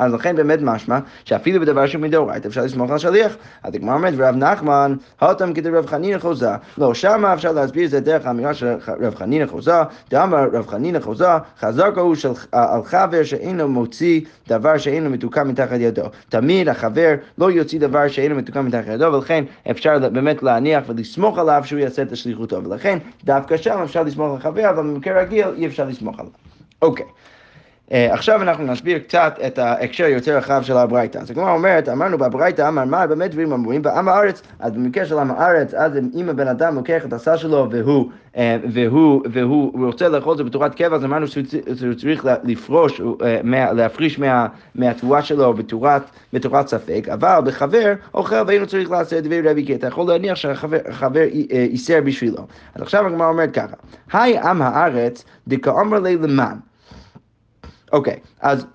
אז 0.00 0.12
לכן 0.14 0.36
באמת 0.36 0.58
משמע 0.62 0.98
שאפילו 1.24 1.60
בדבר 1.60 1.86
שהוא 1.86 2.02
מדאורייתא 2.02 2.48
אפשר 2.48 2.64
לסמוך 2.64 2.90
על 2.90 2.96
השליח. 2.96 3.36
אז 3.62 3.74
הגמרא 3.74 3.94
אומרת, 3.94 4.14
ורב 4.16 4.36
נחמן, 4.36 4.94
הותם 5.20 5.52
כדרב 5.52 5.86
חנינא 5.86 6.18
חוזה. 6.18 6.50
לא, 6.78 6.94
שמה 6.94 7.34
אפשר 7.34 7.52
להסביר 7.52 7.84
את 7.84 7.90
זה 7.90 8.00
דרך 8.00 8.26
האמירה 8.26 8.54
של 8.54 8.74
רב 9.00 9.14
חנינא 9.14 9.46
חוזה, 9.46 9.82
דאמר 10.10 10.48
רב 10.52 10.66
חנינא 10.66 11.00
חוזה, 11.00 11.28
חזקה 11.58 12.00
הוא 12.00 12.14
של, 12.14 12.28
על 12.52 12.84
חבר 12.84 13.24
שאינו 13.24 13.68
מוציא 13.68 14.20
דבר 14.48 14.78
שאינו 14.78 15.10
מתוקן 15.10 15.48
מתחת 15.48 15.76
ידו. 15.78 16.04
תמיד 16.28 16.68
החבר 16.68 17.14
לא 17.38 17.50
יוציא 17.50 17.80
דבר 17.80 18.08
שאינו 18.08 18.34
מתוקן 18.34 18.60
מתחת 18.60 18.88
ידו, 18.88 19.12
ולכן 19.12 19.44
אפשר 19.70 19.98
באמת 19.98 20.42
להניח 20.42 20.84
ולסמוך 20.86 21.38
עליו 21.38 21.62
שהוא 21.64 21.78
יעשה 21.78 22.02
את 22.02 22.12
השליחותו. 22.12 22.64
ולכן 22.64 22.98
דווקא 23.24 23.56
שם 23.56 23.80
אפשר 23.84 24.02
לסמוך 24.02 24.30
על 24.30 24.36
החבר, 24.36 24.70
אבל 24.70 24.82
במקרה 24.82 25.22
רגיל 25.22 25.46
אי 25.56 25.66
אפשר 25.66 25.84
לסמוך 25.84 26.20
עליו. 26.20 26.32
אוקיי. 26.82 27.06
Okay. 27.06 27.29
Uh, 27.90 27.92
עכשיו 28.10 28.42
אנחנו 28.42 28.64
נסביר 28.64 28.98
קצת 28.98 29.38
את 29.46 29.58
ההקשר 29.58 30.04
יותר 30.04 30.36
רחב 30.36 30.62
של 30.62 30.76
הברייתא. 30.76 31.18
אז 31.18 31.30
הגמרא 31.30 31.52
אומרת, 31.52 31.88
אמרנו 31.88 32.18
בברייתא, 32.18 32.68
אמר 32.68 32.84
מה 32.84 33.06
באמת 33.06 33.30
דברים 33.30 33.52
אמורים 33.52 33.82
בעם 33.82 34.08
הארץ, 34.08 34.42
אז 34.58 34.72
במקרה 34.72 35.04
של 35.04 35.18
עם 35.18 35.30
הארץ, 35.30 35.74
אז 35.74 35.92
אם 36.14 36.28
הבן 36.28 36.48
אדם 36.48 36.74
לוקח 36.74 37.04
את 37.04 37.12
הסל 37.12 37.36
שלו 37.36 37.68
והוא, 37.70 38.10
uh, 38.34 38.38
והוא, 38.72 39.22
והוא 39.32 39.86
רוצה 39.86 40.08
לאכול 40.08 40.32
את 40.32 40.38
זה 40.38 40.44
בתורת 40.44 40.74
קבע, 40.74 40.96
אז 40.96 41.04
אמרנו 41.04 41.26
שהוא 41.26 41.94
צריך 41.96 42.26
לפרוש, 42.44 43.00
מה, 43.44 43.72
להפריש 43.72 44.18
מה, 44.18 44.46
מהתבואה 44.74 45.22
שלו 45.22 45.54
בתורת, 45.54 46.02
בתורת 46.32 46.68
ספק, 46.68 47.08
אבל 47.12 47.40
בחבר 47.44 47.94
אוכל 48.14 48.42
והיינו 48.46 48.66
צריך 48.66 48.90
לעשות 48.90 49.18
דברי 49.22 49.40
רבי, 49.40 49.74
אתה 49.74 49.86
יכול 49.86 50.08
להניח 50.08 50.34
שהחבר 50.34 51.24
ייסר 51.52 52.00
בשבילו. 52.04 52.46
אז 52.74 52.82
עכשיו 52.82 53.06
הגמרא 53.06 53.28
אומרת 53.28 53.54
ככה, 53.54 53.76
היי 54.12 54.38
עם 54.38 54.62
הארץ 54.62 55.24
דכאמר 55.48 56.00
לי 56.00 56.16
למען. 56.16 56.69
אוקיי, 57.92 58.16
אז 58.40 58.66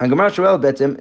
הגמרא 0.00 0.28
שואלת 0.28 0.60
בעצם, 0.60 0.94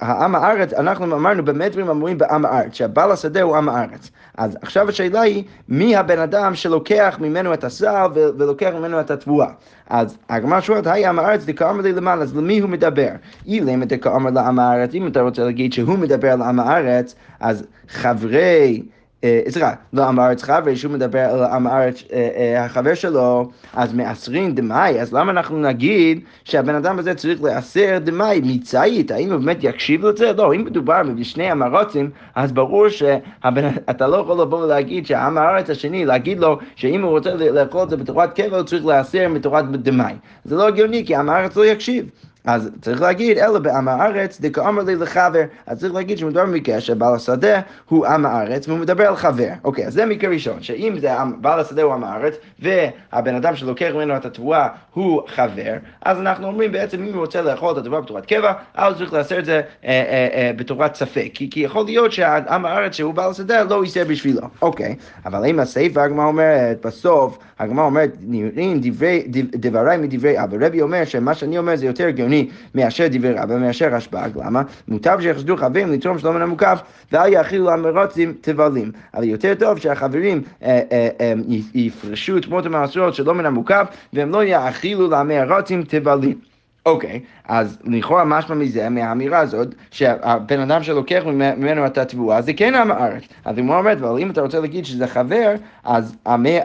העם 0.00 0.34
הארץ, 0.34 0.72
אנחנו 0.72 1.04
אמרנו 1.04 1.44
באמת 1.44 1.72
דברים 1.72 1.90
אמורים 1.90 2.18
בעם 2.18 2.44
הארץ, 2.44 2.74
שהבעל 2.74 3.12
השדה 3.12 3.42
הוא 3.42 3.56
עם 3.56 3.68
הארץ. 3.68 4.10
אז 4.38 4.56
עכשיו 4.62 4.88
השאלה 4.88 5.20
היא, 5.20 5.44
מי 5.68 5.96
הבן 5.96 6.18
אדם 6.18 6.54
שלוקח 6.54 7.16
ממנו 7.20 7.54
את 7.54 7.64
הסל 7.64 8.06
ולוקח 8.14 8.70
ממנו 8.74 9.00
את 9.00 9.10
התבואה? 9.10 9.48
אז 9.90 10.18
הגמרא 10.28 10.60
שואלת, 10.60 10.86
היי 10.86 11.06
עם 11.06 11.18
הארץ 11.18 11.44
דקאמר 11.44 11.80
לי 11.80 11.92
למעלה, 11.92 12.22
אז 12.22 12.36
למי 12.36 12.58
הוא 12.58 12.70
מדבר? 12.70 13.10
אילם 13.46 13.84
דקאמר 13.84 14.30
לעם 14.30 14.58
הארץ, 14.58 14.94
אם 14.94 15.06
אתה 15.06 15.20
רוצה 15.20 15.44
להגיד 15.44 15.72
שהוא 15.72 15.98
מדבר 15.98 16.32
על 16.32 16.42
עם 16.42 16.60
הארץ, 16.60 17.14
אז 17.40 17.66
חברי... 17.88 18.82
אה, 19.24 19.40
סליחה, 19.48 19.72
לא 19.92 20.04
עם 20.04 20.18
הארץ 20.18 20.42
חברי, 20.42 20.76
שהוא 20.76 20.92
מדבר 20.92 21.18
על 21.18 21.44
עם 21.44 21.66
הארץ 21.66 22.02
אה, 22.12 22.28
אה, 22.36 22.64
החבר 22.64 22.94
שלו, 22.94 23.50
אז 23.74 23.94
מעשרים 23.94 24.54
דמאי, 24.54 25.00
אז 25.00 25.12
למה 25.12 25.32
אנחנו 25.32 25.60
נגיד 25.60 26.20
שהבן 26.44 26.74
אדם 26.74 26.98
הזה 26.98 27.14
צריך 27.14 27.42
לעשר 27.42 27.98
דמאי 28.04 28.40
מצאית? 28.44 29.10
האם 29.10 29.32
הוא 29.32 29.40
באמת 29.40 29.58
יקשיב 29.60 30.06
לזה? 30.06 30.32
לא, 30.32 30.54
אם 30.54 30.64
מדובר 30.64 31.02
בשני 31.16 31.50
המרוצים, 31.50 32.10
אז 32.34 32.52
ברור 32.52 32.88
שאתה 32.88 34.06
לא 34.06 34.16
יכול 34.16 34.40
לבוא 34.40 34.64
ולהגיד 34.64 35.06
שהעם 35.06 35.38
הארץ 35.38 35.70
השני, 35.70 36.04
להגיד 36.04 36.40
לו 36.40 36.58
שאם 36.76 37.02
הוא 37.02 37.10
רוצה 37.10 37.34
לאכול 37.34 37.82
את 37.82 37.90
זה 37.90 37.96
בתורת 37.96 38.36
קבע, 38.36 38.56
הוא 38.56 38.64
צריך 38.64 38.86
לעשר 38.86 39.28
מתורת 39.28 39.70
דמאי. 39.70 40.14
זה 40.44 40.56
לא 40.56 40.68
הגיוני, 40.68 41.06
כי 41.06 41.16
עם 41.16 41.28
הארץ 41.28 41.56
לא 41.56 41.66
יקשיב. 41.66 42.06
אז 42.46 42.70
צריך 42.80 43.00
להגיד, 43.00 43.38
אלא 43.38 43.58
בעם 43.58 43.88
הארץ, 43.88 44.40
דכאמר 44.40 44.82
לי 44.82 44.96
לחבר. 44.96 45.42
אז 45.66 45.80
צריך 45.80 45.94
להגיד 45.94 46.18
שמדובר 46.18 46.46
במקרה 46.46 46.80
שבעל 46.80 47.14
השדה 47.14 47.60
הוא 47.88 48.06
עם 48.06 48.26
הארץ, 48.26 48.68
והוא 48.68 48.78
מדבר 48.78 49.06
על 49.06 49.16
חבר. 49.16 49.48
אוקיי, 49.64 49.86
אז 49.86 49.92
זה 49.92 50.06
מקרה 50.06 50.30
ראשון, 50.30 50.62
שאם 50.62 50.96
זה 51.00 51.10
בעל 51.40 51.60
השדה 51.60 51.82
הוא 51.82 51.94
עם 51.94 52.04
הארץ, 52.04 52.34
והבן 52.58 53.34
אדם 53.34 53.56
שלוקח 53.56 53.90
ממנו 53.94 54.16
את 54.16 54.24
התבואה 54.24 54.68
הוא 54.94 55.22
חבר, 55.28 55.74
אז 56.02 56.18
אנחנו 56.20 56.46
אומרים 56.46 56.72
בעצם 56.72 57.02
אם 57.02 57.14
הוא 57.14 57.20
רוצה 57.20 57.42
לאכול 57.42 57.72
את 57.72 57.78
התבואה 57.78 58.00
בתורת 58.00 58.26
קבע, 58.26 58.52
אז 58.74 58.96
צריך 58.96 59.12
לעשות 59.12 59.38
את 59.38 59.44
זה 59.44 59.54
אה, 59.54 59.60
אה, 59.84 60.28
אה, 60.32 60.50
בתורת 60.56 60.94
ספק. 60.94 61.30
כי, 61.34 61.50
כי 61.50 61.60
יכול 61.60 61.84
להיות 61.84 62.12
שהעם 62.12 62.66
הארץ 62.66 62.92
שהוא 62.92 63.14
בעל 63.14 63.30
השדה 63.30 63.62
לא 63.62 63.84
יישא 63.84 64.04
בשבילו. 64.04 64.40
אוקיי, 64.62 64.94
אבל 65.26 65.46
אם 65.46 65.60
הסעיף 65.60 65.96
הגמרא 65.96 66.26
אומרת, 66.26 66.86
בסוף 66.86 67.38
הגמרא 67.58 67.84
אומרת, 67.84 68.10
נראים 68.20 68.78
דברי, 68.82 69.24
דבריי 69.50 69.96
מדברי 69.96 70.44
אבא. 70.44 70.66
רבי 70.66 70.82
אומר 70.82 71.04
שמה 71.04 71.34
שאני 71.34 71.58
אומר 71.58 71.76
זה 71.76 71.86
יותר 71.86 72.06
הגיוני. 72.06 72.35
הגיוני 72.36 72.48
מאשר 72.74 73.06
דברי 73.10 73.32
רבא, 73.32 73.56
מאשר 73.56 73.88
רשב"ג, 73.88 74.30
למה? 74.36 74.62
מוטב 74.88 75.18
שיחשדו 75.20 75.56
חברים 75.56 75.92
לתרום 75.92 76.18
שלום 76.18 76.36
המוקף, 76.36 76.80
ואל 77.12 77.32
יאכילו 77.32 77.70
המרוצים 77.70 78.34
תבלים. 78.40 78.92
אבל 79.14 79.24
יותר 79.24 79.54
טוב 79.54 79.78
שהחברים 79.78 80.42
אה, 80.62 80.80
אה, 80.92 81.08
אה, 81.20 81.32
יפרשו 81.74 82.40
תמות 82.40 82.66
המעשרות 82.66 83.14
שלא 83.14 83.34
מן 83.34 83.46
המוקף, 83.46 83.86
והם 84.12 84.30
לא 84.30 84.44
יאכילו 84.44 85.10
למרוצים 85.10 85.82
תבלים. 85.82 86.55
אוקיי, 86.86 87.20
okay, 87.24 87.48
אז 87.48 87.78
לכאורה 87.84 88.24
משמע 88.24 88.54
מזה, 88.54 88.88
מהאמירה 88.88 89.38
הזאת, 89.38 89.74
שהבן 89.90 90.60
אדם 90.60 90.82
שלוקח 90.82 91.22
ממנו 91.26 91.86
את 91.86 91.98
התבואה 91.98 92.42
זה 92.42 92.52
כן 92.52 92.74
עם 92.74 92.90
הארץ. 92.90 93.22
אז 93.44 93.58
הוא 93.58 93.68
אומר, 93.68 93.92
אבל 93.92 94.18
אם 94.18 94.30
אתה 94.30 94.40
רוצה 94.40 94.60
להגיד 94.60 94.84
שזה 94.84 95.06
חבר, 95.06 95.54
אז 95.84 96.16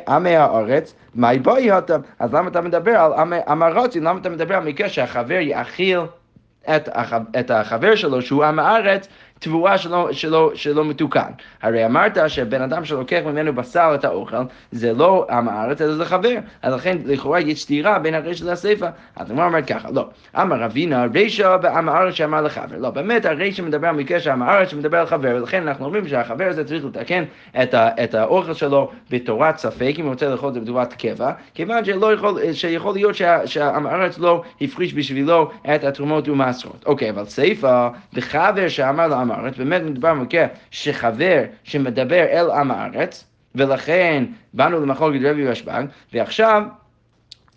עמי 0.07 0.35
הארץ, 0.35 0.93
מה 1.15 1.33
יבואי 1.33 1.71
אותם? 1.71 1.99
אז 2.19 2.33
למה 2.33 2.49
אתה 2.49 2.61
מדבר 2.61 2.91
על 2.91 3.13
עם 3.47 3.63
הרוצים? 3.63 4.03
למה 4.03 4.19
אתה 4.19 4.29
מדבר 4.29 4.55
על 4.55 4.63
מקרה 4.63 4.89
שהחבר 4.89 5.39
יאכיל 5.39 5.99
את 7.39 7.51
החבר 7.51 7.95
שלו, 7.95 8.21
שהוא 8.21 8.43
עם 8.43 8.59
הארץ, 8.59 9.07
תבואה 9.41 9.77
שלא, 9.77 10.09
שלא, 10.11 10.51
שלא 10.55 10.85
מתוקן. 10.85 11.31
הרי 11.61 11.85
אמרת 11.85 12.17
שבן 12.27 12.61
אדם 12.61 12.85
שלוקח 12.85 13.19
ממנו 13.25 13.53
בשר 13.53 13.91
את 13.95 14.05
האוכל, 14.05 14.35
זה 14.71 14.93
לא 14.93 15.27
עם 15.29 15.49
הארץ, 15.49 15.81
אלא 15.81 15.95
זה 15.95 16.05
חבר. 16.05 16.35
אז 16.61 16.73
לכן 16.73 16.97
לכאורה 17.05 17.39
יש 17.39 17.61
סתירה 17.61 17.99
בין 17.99 18.13
הרשע 18.13 18.51
לסיפא. 18.51 18.89
אז 19.15 19.31
הוא 19.31 19.43
אומר 19.43 19.61
ככה, 19.61 19.91
לא. 19.91 20.09
אמר 20.41 20.59
רבינה, 20.59 21.05
רשע 21.15 21.57
בעם 21.57 21.89
הארץ 21.89 22.13
שאמר 22.13 22.41
לחבר. 22.41 22.77
לא, 22.77 22.89
באמת 22.89 23.25
הרשע 23.25 23.63
מדבר 23.63 23.87
על 23.87 23.95
מקרה 23.95 24.19
שעם 24.19 24.41
הארץ 24.41 24.69
שמדבר 24.69 24.97
על 24.97 25.05
חבר, 25.05 25.35
ולכן 25.35 25.67
אנחנו 25.67 25.85
אומרים 25.85 26.07
שהחבר 26.07 26.45
הזה 26.49 26.63
צריך 26.63 26.85
לתקן 26.85 27.23
את, 27.63 27.73
ה, 27.73 27.89
את 28.03 28.15
האוכל 28.15 28.53
שלו 28.53 28.91
בתורת 29.09 29.57
ספק, 29.57 29.93
אם 29.97 30.03
הוא 30.03 30.11
רוצה 30.11 30.29
לאכול 30.29 30.49
את 30.49 30.53
זה 30.53 30.59
בתורת 30.59 30.93
קבע, 30.93 31.31
כיוון 31.53 31.85
שלא 31.85 32.13
יכול, 32.13 32.53
שיכול 32.53 32.93
להיות 32.93 33.15
שעם 33.45 33.87
הארץ 33.87 34.19
לא 34.19 34.43
הפריש 34.61 34.93
בשבילו 34.93 35.51
את 35.75 35.83
התרומות 35.83 36.29
ומעשרות. 36.29 36.83
אוקיי, 36.85 37.09
אבל 37.09 37.25
סיפא, 37.25 37.89
בחבר 38.13 38.67
שאמר 38.67 39.07
לעם 39.07 39.30
הארץ, 39.31 39.57
באמת 39.57 39.81
מדובר 39.81 40.13
במקרה 40.13 40.45
שחבר 40.71 41.43
שמדבר 41.63 42.23
אל 42.23 42.51
עם 42.51 42.71
הארץ, 42.71 43.23
ולכן 43.55 44.23
באנו 44.53 44.81
למחלוקת 44.81 45.19
רבי 45.23 45.49
ושב"ג, 45.49 45.83
ועכשיו 46.13 46.63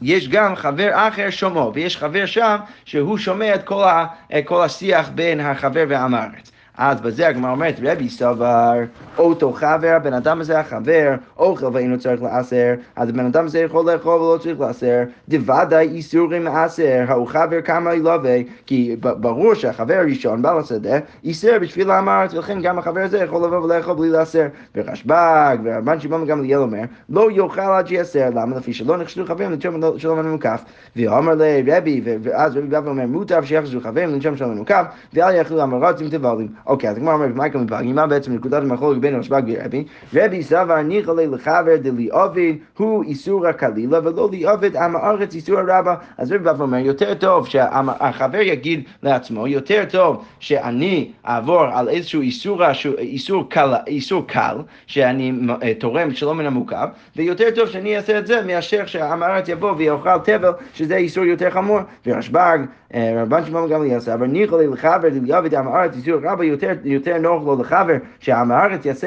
יש 0.03 0.29
גם 0.29 0.57
חבר 0.57 0.91
אחר 0.93 1.31
שומעו, 1.31 1.75
ויש 1.75 1.97
חבר 1.97 2.27
שם 2.27 2.57
שהוא 2.85 3.19
שומע 3.19 3.55
את 3.55 3.63
כל, 3.63 3.85
ה, 3.85 4.07
כל 4.45 4.63
השיח 4.63 5.11
בין 5.15 5.41
החבר 5.41 5.85
ועם 5.89 6.15
הארץ. 6.15 6.51
אז 6.79 7.01
בזה 7.01 7.29
הגמרא 7.29 7.51
אומרת, 7.51 7.75
רבי 7.83 8.09
סבר, 8.09 8.73
אותו 9.19 9.53
חבר, 9.53 9.93
הבן 9.97 10.13
אדם 10.13 10.41
הזה 10.41 10.61
החבר, 10.61 11.15
אוכל 11.39 11.67
ואינו 11.73 11.99
צריך 11.99 12.23
לעשר, 12.23 12.75
אז 12.97 13.09
הבן 13.09 13.27
אדם 13.27 13.47
הזה 13.47 13.59
יכול 13.59 13.93
לאכול 13.93 14.21
ולא 14.21 14.39
צריך 14.39 14.61
לעשר, 14.61 15.03
דוודאי 15.29 15.89
איסורים 15.89 16.45
מעשר, 16.45 17.05
ההוא 17.09 17.29
חבר 17.29 17.61
כמה 17.61 17.95
ילווה, 17.95 18.37
כי 18.67 18.97
ברור 19.01 19.55
שהחבר 19.55 19.95
הראשון, 19.95 20.43
בעל 20.43 20.59
השדה, 20.59 20.99
איסר 21.25 21.59
בשביל 21.61 21.91
האמרת, 21.91 22.35
ולכן 22.35 22.61
גם 22.63 22.79
החבר 22.79 23.01
הזה 23.01 23.19
יכול 23.19 23.45
לבוא 23.45 23.59
ולאכול 23.59 23.95
בלי 23.95 24.11
לעשר. 24.11 24.47
ורשב"ג, 24.75 25.57
ורבן 25.65 26.01
שמעון 26.01 26.27
גמליאל 26.27 26.61
אומר, 26.61 26.83
לא 27.09 27.31
יאכל 27.31 27.61
עד 27.61 27.87
שיעשר, 27.87 28.29
למה? 28.35 28.57
לפי 28.57 28.73
שלא 28.73 28.97
נחשדו 28.97 29.27
חברים 29.27 29.53
לתרום 29.53 29.99
שלום 29.99 30.19
המוקף. 30.19 30.65
ואומר 30.97 31.35
לרבי, 31.35 32.01
ואז 32.23 32.57
רבי 32.57 32.67
בא 32.67 32.81
ואומר, 32.85 33.07
מוטב 33.07 33.45
שיחשדו 33.45 33.81
חברים 33.81 34.15
לתרום 34.15 34.37
שלום 34.37 34.51
המוקף, 34.51 34.85
ואל 35.15 35.35
יאכלו 35.35 35.63
המרות 35.63 35.97
תבלים. 36.11 36.49
אוקיי, 36.67 36.91
אז 36.91 36.97
הגמרא 36.97 37.15
אומרת, 37.15 37.35
מייקל 37.35 37.59
מבגי, 37.59 37.93
מה 37.93 38.07
בעצם 38.07 38.33
נקודת 38.33 38.63
המחלוקת 38.63 39.01
בין 39.01 39.15
רשב"ג 39.15 39.43
ורבי? 39.47 39.85
רבי 40.15 40.43
סבר 40.43 40.83
ניחא 40.83 41.11
לי 41.11 41.27
לחבר 41.27 41.77
דלי 41.77 42.09
עובד 42.09 42.53
הוא 42.77 43.05
איסור 43.05 43.47
הקלילה 43.47 43.99
ולא 44.05 44.29
לי 44.33 44.45
עובד 44.45 44.77
עם 44.77 44.97
הארץ 44.97 45.35
איסור 45.35 45.59
הרבה. 45.59 45.95
אז 46.19 46.33
רבי 46.33 46.45
בא 46.45 46.53
ואומר, 46.59 46.79
יותר 46.79 47.15
טוב 47.15 47.49
שהחבר 47.49 48.41
יגיד 48.41 48.83
לעצמו, 49.03 49.47
יותר 49.47 49.85
טוב 49.91 50.25
שאני 50.39 51.11
אעבור 51.29 51.65
על 51.65 51.89
איזשהו 51.89 52.21
איסור, 52.21 52.61
איסור, 52.99 53.51
קל, 53.51 53.75
איסור 53.87 54.27
קל, 54.27 54.57
שאני 54.87 55.33
תורם 55.79 56.11
שלא 56.11 56.35
מן 56.35 56.47
המוקף, 56.47 56.89
ויותר 57.17 57.51
טוב 57.55 57.69
שאני 57.69 57.97
אעשה 57.97 58.19
את 58.19 58.27
זה 58.27 58.43
מאשר 58.47 58.87
שעם 58.87 59.23
הארץ 59.23 59.49
יבוא 59.49 59.75
ויאכל 59.77 60.19
תבל, 60.19 60.53
שזה 60.75 60.97
איסור 60.97 61.25
יותר 61.25 61.51
חמור. 61.51 61.81
ורשב"ג 62.07 62.59
רבן 62.95 63.45
שמעון 63.45 63.71
גמליאל 63.71 64.01
סבר, 64.01 64.27
ניחא 64.27 64.57
לי 64.57 64.67
לחבר 64.67 65.09
דליאבי 65.09 65.57
עם 65.57 65.69
הארץ 65.69 65.97
איסור 65.97 66.21
רבה 66.23 66.45
יותר, 66.85 67.19
נוח 67.21 67.43
לו 67.45 67.61
לחבר 67.61 67.97
שעם 68.21 68.53
הארץ 68.53 68.87
יעשה 68.87 69.07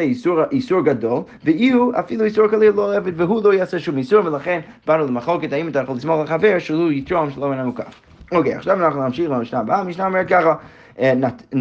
איסור, 0.51 0.81
גדול, 0.83 1.21
ואי 1.45 1.69
הוא 1.69 1.93
אפילו 1.99 2.23
איסור 2.25 2.47
כליל 2.47 2.71
לא 2.75 2.95
עבד 2.95 3.21
והוא 3.21 3.43
לא 3.43 3.53
יעשה 3.53 3.79
שום 3.79 3.97
איסור, 3.97 4.25
ולכן 4.25 4.59
באנו 4.87 5.07
למחלוקת 5.07 5.53
האם 5.53 5.67
אתה 5.67 5.79
יכול 5.79 5.95
לסמוך 5.95 6.21
לחבר 6.23 6.59
שהוא 6.59 6.91
יתרום 6.91 7.31
שלא 7.31 7.53
אינו 7.53 7.65
מוקף. 7.65 8.01
אוקיי, 8.31 8.53
עכשיו 8.55 8.85
אנחנו 8.85 9.03
נמשיך 9.03 9.31
למשנה 9.31 9.59
הבאה, 9.59 9.79
המשנה 9.79 10.05
אומרת 10.05 10.27
ככה 10.27 10.53
אה, 10.99 11.13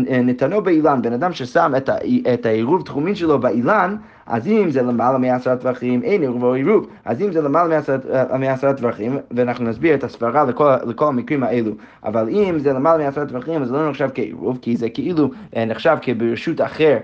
אה, 0.08 0.22
נתנו 0.22 0.62
באילן, 0.62 1.02
בן 1.02 1.12
אדם 1.12 1.32
ששם 1.32 1.72
את 2.34 2.46
העירוב 2.46 2.82
תחומין 2.82 3.14
שלו 3.14 3.38
באילן, 3.38 3.96
אז 4.26 4.46
אם 4.46 4.70
זה 4.70 4.82
למעלה 4.82 5.18
מעשרה 5.18 5.56
טווחים, 5.56 6.02
אין 6.02 6.22
עירוב 6.22 6.42
או 6.42 6.54
עירוב. 6.54 6.86
אז 7.04 7.22
אם 7.22 7.32
זה 7.32 7.42
למעלה 7.42 7.80
מעשרה 8.38 8.74
טווחים, 8.74 9.18
ואנחנו 9.30 9.64
נסביר 9.64 9.94
את 9.94 10.04
הסברה 10.04 10.44
לכל, 10.44 10.74
לכל 10.86 11.08
המקרים 11.08 11.42
האלו, 11.42 11.72
אבל 12.04 12.28
אם 12.28 12.58
זה 12.58 12.72
למעלה 12.72 13.04
מעשרה 13.04 13.26
טווחים, 13.26 13.62
אז 13.62 13.68
זה 13.68 13.74
לא 13.74 13.90
נחשב 13.90 14.08
כעירוב, 14.14 14.58
כי 14.62 14.76
זה 14.76 14.90
כאילו 14.90 15.30
אה, 15.56 15.64
נחשב 15.64 15.96
כברשות 16.02 16.60
אחר 16.60 16.98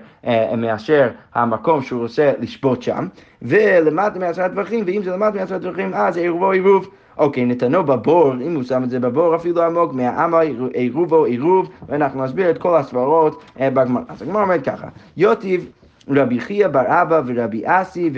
מאשר 0.57 1.09
המקום 1.35 1.81
שהוא 1.81 2.01
רוצה 2.01 2.31
לשבות 2.39 2.83
שם, 2.83 3.07
ולמטה 3.41 4.19
מעשרה 4.19 4.49
טווחים, 4.49 4.83
ואם 4.87 5.01
זה 5.03 5.11
למטה 5.11 5.37
מעשרה 5.39 5.59
טווחים, 5.59 5.93
אז 5.93 6.13
זה 6.13 6.19
עירוב 6.19 6.43
או 6.43 6.51
עירוב. 6.51 6.87
אוקיי, 7.17 7.45
נתנו 7.45 7.83
בבור, 7.83 8.33
אם 8.33 8.55
הוא 8.55 8.63
שם 8.63 8.83
את 8.83 8.89
זה 8.89 8.99
בבור 8.99 9.35
אפילו 9.35 9.61
עמוק, 9.61 9.93
מהעמה 9.93 10.39
עירובו 10.73 11.25
עירוב, 11.25 11.69
ואנחנו 11.87 12.23
נסביר 12.23 12.49
את 12.49 12.57
כל 12.57 12.77
הסברות 12.77 13.43
אה, 13.59 13.69
בגמרא. 13.69 14.03
אז 14.09 14.21
הגמרא 14.21 14.41
אומרת 14.41 14.65
ככה, 14.65 14.87
יוטיב 15.17 15.69
רבי 16.09 16.39
חייא 16.39 16.67
בר 16.67 17.01
אבא 17.01 17.21
ורבי 17.25 17.61
אסי 17.65 18.11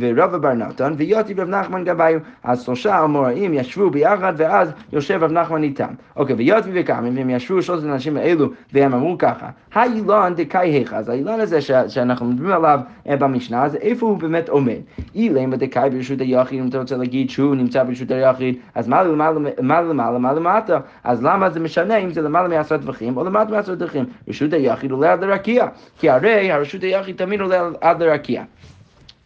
ורבא 0.00 0.38
בר 0.38 0.52
נתן 0.52 0.92
ויוטי 0.96 1.34
רב 1.34 1.48
נחמן 1.48 1.84
גביו. 1.84 2.20
אז 2.44 2.62
שלושה 2.62 3.04
אמוראים 3.04 3.54
ישבו 3.54 3.90
ביחד 3.90 4.32
ואז 4.36 4.72
יושב 4.92 5.22
רב 5.22 5.32
נחמן 5.32 5.62
איתם. 5.62 5.92
אוקיי, 6.16 6.34
ויוטי 6.34 6.70
וקאמים 6.74 7.16
והם 7.16 7.30
ישבו 7.30 7.62
שלושת 7.62 7.84
האנשים 7.84 8.16
האלו 8.16 8.48
והם 8.72 8.94
אמרו 8.94 9.18
ככה, 9.18 9.48
האילן 9.74 10.32
דקאי 10.36 10.70
היכא, 10.70 10.94
אז 10.94 11.08
האילן 11.08 11.40
הזה 11.40 11.60
שאנחנו 11.88 12.26
מדברים 12.26 12.52
עליו 12.52 12.80
אה, 13.08 13.16
במשנה, 13.16 13.64
אז 13.64 13.74
איפה 13.74 14.06
הוא 14.06 14.18
באמת 14.18 14.48
עומד? 14.48 14.78
אילם 15.14 15.54
דקאי 15.54 15.90
ברשות 15.90 16.20
היחיד, 16.20 16.60
אם 16.60 16.68
אתה 16.68 16.78
רוצה 16.78 16.96
להגיד 16.96 17.30
שהוא 17.30 17.54
נמצא 17.54 17.82
ברשות 17.82 18.10
היחיד, 18.10 18.54
אז 18.74 18.88
מה 18.88 19.02
למעלה, 19.02 20.18
מה 20.18 20.32
למטה? 20.32 20.78
אז 21.04 21.24
למה 21.24 21.50
זה 21.50 21.60
משנה 21.60 21.96
אם 21.96 22.10
זה 22.10 22.22
למעלה 22.22 22.48
מעשרה 22.48 22.78
טווחים 22.78 23.16
או 23.16 23.24
למטה 23.24 23.50
מעשרה 23.50 23.76
טווחים? 23.76 24.04
רשות 24.28 24.52
היחיד 24.52 24.90
עולה 24.90 25.12
עד 25.12 25.24
לרקיע, 25.24 25.66
כי 25.98 26.10
הרי 26.10 26.52
הרשות 26.52 26.82
היחיד 26.82 27.19
תמיד 27.20 27.40
עולה 27.40 27.68
עד 27.80 28.02
לרקיע. 28.02 28.44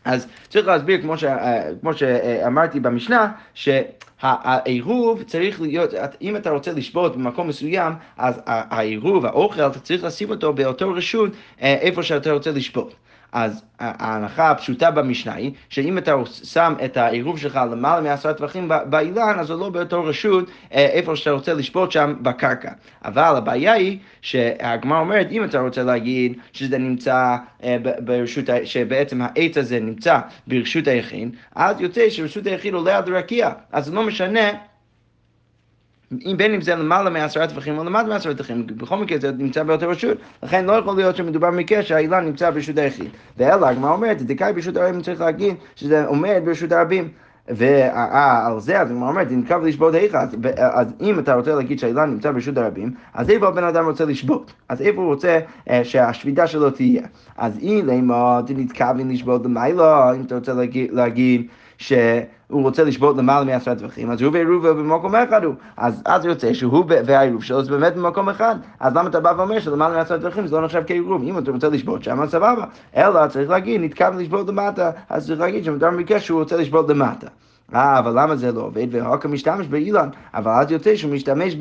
אז 0.05 0.27
צריך 0.49 0.67
להסביר, 0.67 1.03
כמו, 1.03 1.19
ש, 1.19 1.25
כמו 1.81 1.95
שאמרתי 1.95 2.81
במשנה, 2.81 3.33
שהעירוב 3.55 5.23
צריך 5.23 5.61
להיות, 5.61 5.91
אם 6.23 6.37
אתה 6.37 6.51
רוצה 6.51 6.73
לשבות 6.73 7.17
במקום 7.17 7.49
מסוים, 7.49 7.93
אז 8.17 8.41
העירוב, 8.47 9.27
האוכל, 9.27 9.61
אתה 9.61 9.81
צריך 9.81 10.05
לשים 10.05 10.31
אותו 10.31 10.53
באותו 10.53 10.93
רשות 10.93 11.31
אה, 11.63 11.75
איפה 11.75 12.03
שאתה 12.03 12.33
רוצה 12.33 12.51
לשבות. 12.51 12.95
אז 13.35 13.63
ההנחה 13.79 14.51
הפשוטה 14.51 14.91
במשנה 14.91 15.35
היא, 15.35 15.53
שאם 15.69 15.99
אתה 15.99 16.15
שם 16.45 16.75
את 16.85 16.97
העירוב 16.97 17.39
שלך 17.39 17.61
למעלה 17.71 18.01
מעשרה 18.01 18.35
טווחים 18.35 18.71
באילן, 18.87 19.37
אז 19.39 19.47
זה 19.47 19.55
לא 19.55 19.69
באותו 19.69 20.05
רשות 20.05 20.51
אה, 20.75 20.87
איפה 20.87 21.17
שאתה 21.17 21.31
רוצה 21.31 21.55
לשפוט 21.55 21.91
שם 21.93 22.15
בקרקע. 22.23 22.73
אבל 23.05 23.37
הבעיה 23.37 23.73
היא 23.73 23.99
שהגמרא 24.23 25.01
אומרת, 25.01 25.27
אם 25.31 25.45
אתה 25.45 25.61
רוצה 25.61 25.83
להגיד 25.83 26.39
שזה 26.53 26.79
נמצא 26.79 27.37
אה, 27.65 27.77
ברשות, 27.99 28.45
שבעצם 28.65 29.23
העץ 29.23 29.57
הזה 29.57 29.81
נמצא 29.81 30.19
ברשות 30.47 30.89
היחיד, 30.89 31.37
אז 31.55 31.81
יוצא 31.81 32.11
שרשות 32.11 32.47
היחיד 32.47 32.75
עולה 32.75 32.97
עד 32.97 33.09
רקיע. 33.09 33.51
אז 33.73 33.85
זה 33.85 33.93
לא 33.93 34.03
משנה 34.03 34.51
בין 36.37 36.55
אם 36.55 36.61
זה 36.61 36.75
למעלה 36.75 37.11
מעשרה 37.11 37.47
טווחים 37.47 37.79
או 37.79 37.85
למטה 37.85 38.09
מעשרה 38.09 38.35
טווחים, 38.35 38.67
בכל 38.67 38.97
מקרה 38.97 39.19
זה 39.19 39.33
נמצא 39.33 39.63
באותה 39.63 39.87
רשות, 39.87 40.19
לכן 40.43 40.65
לא 40.65 40.73
יכול 40.73 40.97
להיות 40.97 41.17
שמדובר 41.17 41.51
במקרה 41.51 41.83
שהאילן 41.83 42.25
נמצא 42.25 42.51
ברשות 42.51 42.79
היחיד. 42.79 43.09
ואלא, 43.39 43.67
הגמרא 43.67 43.93
אומרת, 43.93 44.23
דקאי 44.23 44.53
ברשות 44.53 44.77
הרבים 44.77 45.01
צריך 45.01 45.21
להגיד 45.21 45.55
שזה 45.77 46.05
עומד 46.07 46.43
ברשות 46.45 46.73
הרבים. 46.73 47.09
ועל 47.49 48.61
זה, 48.61 48.81
אז 48.81 48.91
הגמרא 48.91 49.09
אומרת, 49.09 49.27
נקרב 49.31 49.65
לשבות 49.65 49.95
היכא, 49.95 50.27
אז 50.59 50.87
אם 51.01 51.19
אתה 51.19 51.35
רוצה 51.35 51.55
להגיד 51.55 51.79
שהאילן 51.79 52.11
נמצא 52.11 52.31
ברשות 52.31 52.57
הרבים, 52.57 52.95
אז 53.15 53.31
איפה 53.31 53.49
הבן 53.49 53.65
אדם 53.65 53.87
רוצה 53.87 54.05
לשבות? 54.05 54.53
אז 54.69 54.83
איפה 54.83 55.01
הוא 55.01 55.11
רוצה 55.11 55.39
אה, 55.71 55.85
שהשביתה 55.85 56.47
שלו 56.47 56.71
תהיה? 56.71 57.03
אז 57.37 57.59
אם 57.63 57.83
למה 57.87 58.41
נתכוון 58.49 59.11
לשבות 59.11 59.45
למעלה, 59.45 60.13
אם 60.15 60.21
אתה 60.21 60.35
רוצה 60.35 60.53
להגיד 60.93 61.47
שהוא 61.87 62.63
רוצה 62.63 62.85
לשבות 62.85 63.17
למעלה 63.17 63.45
מעשרה 63.45 63.75
טווחים, 63.75 64.11
אז 64.11 64.23
הוא 64.23 64.33
ועירובו 64.33 64.75
במקום 64.75 65.15
אחד 65.15 65.45
הוא. 65.45 65.55
אז 65.77 66.03
אז 66.05 66.25
יוצא 66.25 66.55
שהוא 66.55 66.85
והעירוב 66.89 67.43
שלו 67.43 67.65
זה 67.65 67.71
באמת 67.71 67.97
במקום 67.97 68.29
אחד. 68.29 68.57
אז 68.81 68.97
למה 68.97 69.09
אתה 69.09 69.21
בא 69.21 69.33
ואומר 69.37 69.61
שלמעלה 69.61 69.97
מעשרה 69.97 70.19
טווחים 70.19 70.47
זה 70.47 70.57
לא 70.57 70.65
נחשב 70.65 70.83
כעירוב? 70.87 71.23
אם 71.23 71.39
אתה 71.39 71.51
רוצה 71.51 71.69
לשבות 71.69 72.05
שם, 72.05 72.23
אז 72.23 72.31
סבבה. 72.31 72.65
אלא 72.97 73.27
צריך 73.27 73.51
להגיד, 73.51 73.81
נתכוון 73.81 74.19
לשבות 74.19 74.49
למטה, 74.49 74.91
אז 75.11 75.27
צריך 75.27 75.41
להגיד 75.41 75.65
שמותר 75.65 75.91
ביקש 75.91 76.27
שהוא 76.27 76.41
רוצה 76.41 76.57
לשבות 76.57 76.89
למטה. 76.89 77.27
אה, 77.75 77.99
אבל 77.99 78.23
למה 78.23 78.37
זה 78.37 78.53
לא 78.53 78.61
עובד? 78.61 78.87
והוקר 78.91 79.29
משתמש 79.29 79.67
באילן, 79.67 80.09
אבל 80.35 80.51
אז 80.51 80.71
יוצא 80.71 80.97
שהוא 80.97 81.13
משתמש 81.13 81.55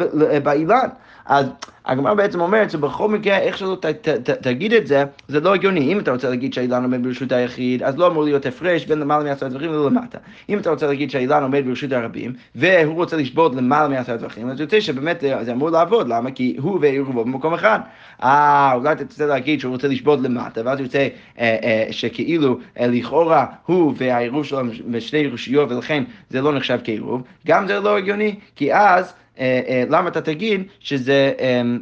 באילן. 0.44 0.88
אז 1.26 1.48
הגמרא 1.86 2.14
בעצם 2.14 2.42
אומרת 2.42 2.72
שבכל 2.72 3.10
מקרה, 3.10 3.38
איך 3.38 3.58
שלא 3.58 3.78
ת, 3.82 3.86
ת, 3.86 4.08
ת, 4.08 4.30
תגיד 4.30 4.74
את 4.74 4.88
זה, 4.88 5.04
זה 5.28 5.40
לא 5.40 5.54
הגיוני. 5.54 5.94
אם 5.94 6.00
אתה 6.00 6.12
רוצה 6.12 6.30
להגיד 6.30 6.54
שהאילן 6.54 6.84
עומד 6.84 7.04
ברשות 7.04 7.32
היחיד, 7.32 7.84
אז 7.84 7.98
לא 7.98 8.08
אמור 8.08 8.24
להיות 8.24 8.46
הפרש 8.46 8.86
בין 8.86 9.00
למעלה 9.00 9.24
מעשרה 9.24 9.50
טווחים 9.50 9.72
ולמטה. 9.72 10.18
אם 10.50 10.58
אתה 10.58 10.70
רוצה 10.70 10.88
להגיד 10.88 11.12
שהאילן 11.12 11.44
עומד 11.44 11.64
ברשות 11.66 11.92
הרבים, 11.92 12.34
והוא 12.56 12.96
רוצה 12.96 13.18
לשבות 13.18 13.56
למעלה 13.56 13.88
מעשרה 13.88 14.18
טווחים, 14.18 14.50
אז 14.50 14.60
יוצא 14.60 14.80
שבאמת 14.80 15.24
זה 15.42 15.52
אמור 15.52 15.70
לעבוד. 15.70 16.08
למה? 16.08 16.32
כי 16.32 16.56
הוא 16.60 16.80
ועירובו 16.82 17.26
במקום 17.26 17.54
אחד. 17.54 17.80
אה, 18.24 18.74
אולי 18.74 18.92
אתה 18.92 19.04
רוצה 19.04 19.26
להגיד 19.26 19.60
שהוא 19.60 19.72
רוצה 19.72 19.88
לשבות 19.88 20.20
למטה, 20.22 20.62
ואז 20.66 20.80
יוצא 20.80 21.08
אה, 21.40 21.58
אה, 21.64 21.88
שכאילו 21.92 22.58
אה, 22.80 22.88
לכאורה 22.88 23.46
הוא 23.66 23.94
והעירוב 23.98 24.46
שלו 24.46 24.60
בשני 24.92 25.28
רשויות, 25.28 25.72
ולכן 25.72 26.04
זה 26.30 26.42
לא 26.42 26.54
נחשב 26.54 26.80
כעירוב. 26.84 27.22
גם 27.48 27.68
זה 27.68 27.80
לא 27.80 27.98
הגיוני, 27.98 28.36
כי 28.56 28.74
אז... 28.74 29.14
אה, 29.40 29.62
אה, 29.68 29.84
למה 29.90 30.10
אתה 30.10 30.22
תגיד 30.22 30.64
שזה... 30.80 31.32
אמ, 31.40 31.80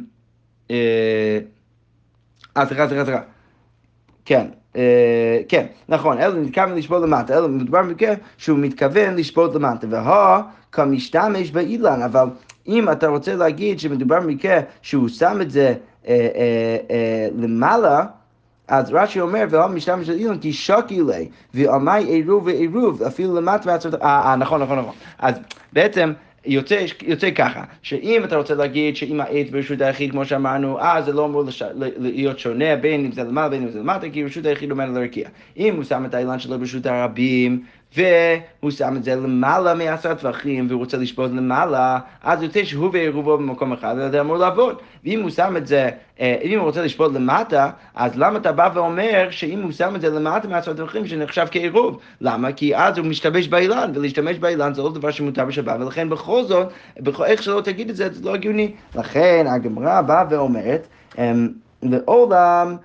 אה, 0.70 1.38
סליחה, 2.66 2.88
סליחה, 2.88 3.04
סליחה. 3.04 3.20
כן. 4.24 4.46
כן, 5.48 5.66
נכון, 5.88 6.18
אלא 6.18 6.40
מתכוון 6.40 6.74
לשבות 6.74 7.02
למטה, 7.02 7.38
אלא 7.38 7.48
מדובר 7.48 7.82
במקרה 7.82 8.14
שהוא 8.36 8.58
מתכוון 8.58 9.16
לשבות 9.16 9.54
למטה, 9.54 9.86
והא 9.90 10.40
כמשתמש 10.72 11.50
באילן, 11.50 12.02
אבל 12.02 12.26
אם 12.68 12.90
אתה 12.90 13.06
רוצה 13.06 13.34
להגיד 13.34 13.80
שמדובר 13.80 14.20
במקרה 14.20 14.60
שהוא 14.82 15.08
שם 15.08 15.38
את 15.40 15.50
זה 15.50 15.74
למעלה, 17.38 18.04
אז 18.68 18.92
רש"י 18.92 19.20
אומר, 19.20 19.44
והוא 19.50 19.66
משתמש 19.66 20.08
באילן 20.08 20.38
כי 20.38 20.52
שוקי 20.52 21.02
לי, 21.02 21.28
ועמי 21.54 22.04
עירוב 22.04 22.46
ועירוב, 22.46 23.02
אפילו 23.02 23.34
למטה 23.34 23.76
אה, 24.02 24.36
נכון, 24.36 24.62
נכון, 24.62 24.78
נכון. 24.78 24.94
אז 25.18 25.34
בעצם... 25.72 26.12
יוצא, 26.46 26.84
יוצא 27.02 27.30
ככה, 27.30 27.64
שאם 27.82 28.24
אתה 28.24 28.36
רוצה 28.36 28.54
להגיד 28.54 28.96
שאם 28.96 29.20
העץ 29.20 29.50
ברשות 29.50 29.80
היחיד, 29.80 30.10
כמו 30.10 30.24
שאמרנו, 30.24 30.80
אז 30.80 31.04
זה 31.04 31.12
לא 31.12 31.26
אמור 31.26 31.42
לש... 31.44 31.62
להיות 31.98 32.38
שונה 32.38 32.76
בין 32.76 33.04
אם 33.04 33.12
זה 33.12 33.22
למעלה 33.24 33.48
בין 33.48 33.62
אם 33.62 33.68
זה 33.68 33.78
למטה, 33.78 34.10
כי 34.10 34.24
רשות 34.24 34.46
היחיד 34.46 34.70
עומד 34.70 34.88
לרקיע. 34.94 35.28
אם 35.56 35.76
הוא 35.76 35.84
שם 35.84 36.04
את 36.04 36.14
האילן 36.14 36.38
שלו 36.38 36.58
ברשות 36.58 36.86
הרבים, 36.86 37.62
והוא 37.96 38.70
שם 38.70 38.96
את 38.96 39.04
זה 39.04 39.14
למעלה 39.14 39.74
מעשרה 39.74 40.14
טווחים, 40.14 40.66
והוא 40.68 40.78
רוצה 40.78 40.96
לשפוט 40.96 41.30
למעלה, 41.30 41.98
אז 42.22 42.42
יוצא 42.42 42.64
שהוא 42.64 42.90
ועירובו 42.92 43.38
במקום 43.38 43.72
אחד, 43.72 43.94
זה 44.10 44.20
אמור 44.20 44.36
לעבוד. 44.36 44.76
ואם 45.04 45.22
הוא 45.22 45.30
שם 45.30 45.56
את 45.56 45.66
זה, 45.66 45.90
אה, 46.20 46.36
אם 46.42 46.58
הוא 46.58 46.66
רוצה 46.66 46.82
לשפוט 46.82 47.14
למטה, 47.14 47.70
אז 47.94 48.12
למה 48.16 48.38
אתה 48.38 48.52
בא 48.52 48.70
ואומר 48.74 49.28
שאם 49.30 49.62
הוא 49.62 49.72
שם 49.72 49.96
את 49.96 50.00
זה 50.00 50.10
למטה 50.10 50.48
מעשרה 50.48 50.74
טווחים, 50.74 51.06
שנחשב 51.06 51.46
כעירוב? 51.50 51.98
למה? 52.20 52.52
כי 52.52 52.76
אז 52.76 52.98
הוא 52.98 53.06
משתמש 53.06 53.48
באילן, 53.48 53.92
ולהשתמש 53.94 54.38
באילן 54.38 54.74
זה 54.74 54.82
לא 54.82 54.92
דבר 54.92 55.10
שמותר 55.10 55.44
בשבת, 55.44 55.80
ולכן 55.80 56.10
בכל 56.10 56.42
זאת, 56.44 56.68
איך 57.24 57.42
שלא 57.42 57.60
תגיד 57.60 57.90
את 57.90 57.96
זה, 57.96 58.08
זה 58.12 58.24
לא 58.24 58.34
הגיוני. 58.34 58.72
לכן 58.94 59.46
הגמרא 59.48 60.00
באה 60.00 60.24
ואומרת, 60.30 60.86
אמ, 61.18 61.48
לעולם 61.82 62.76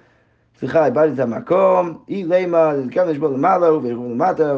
סליחה, 0.60 0.86
איבדתי 0.86 1.13
את 1.13 1.20
המקום, 1.20 1.98
אי 2.10 2.24
לימה, 2.24 2.72
כאן 2.91 3.10
יש 3.10 3.17
בו 3.17 3.28
למעלה 3.28 3.74
ולמטה, 3.74 4.54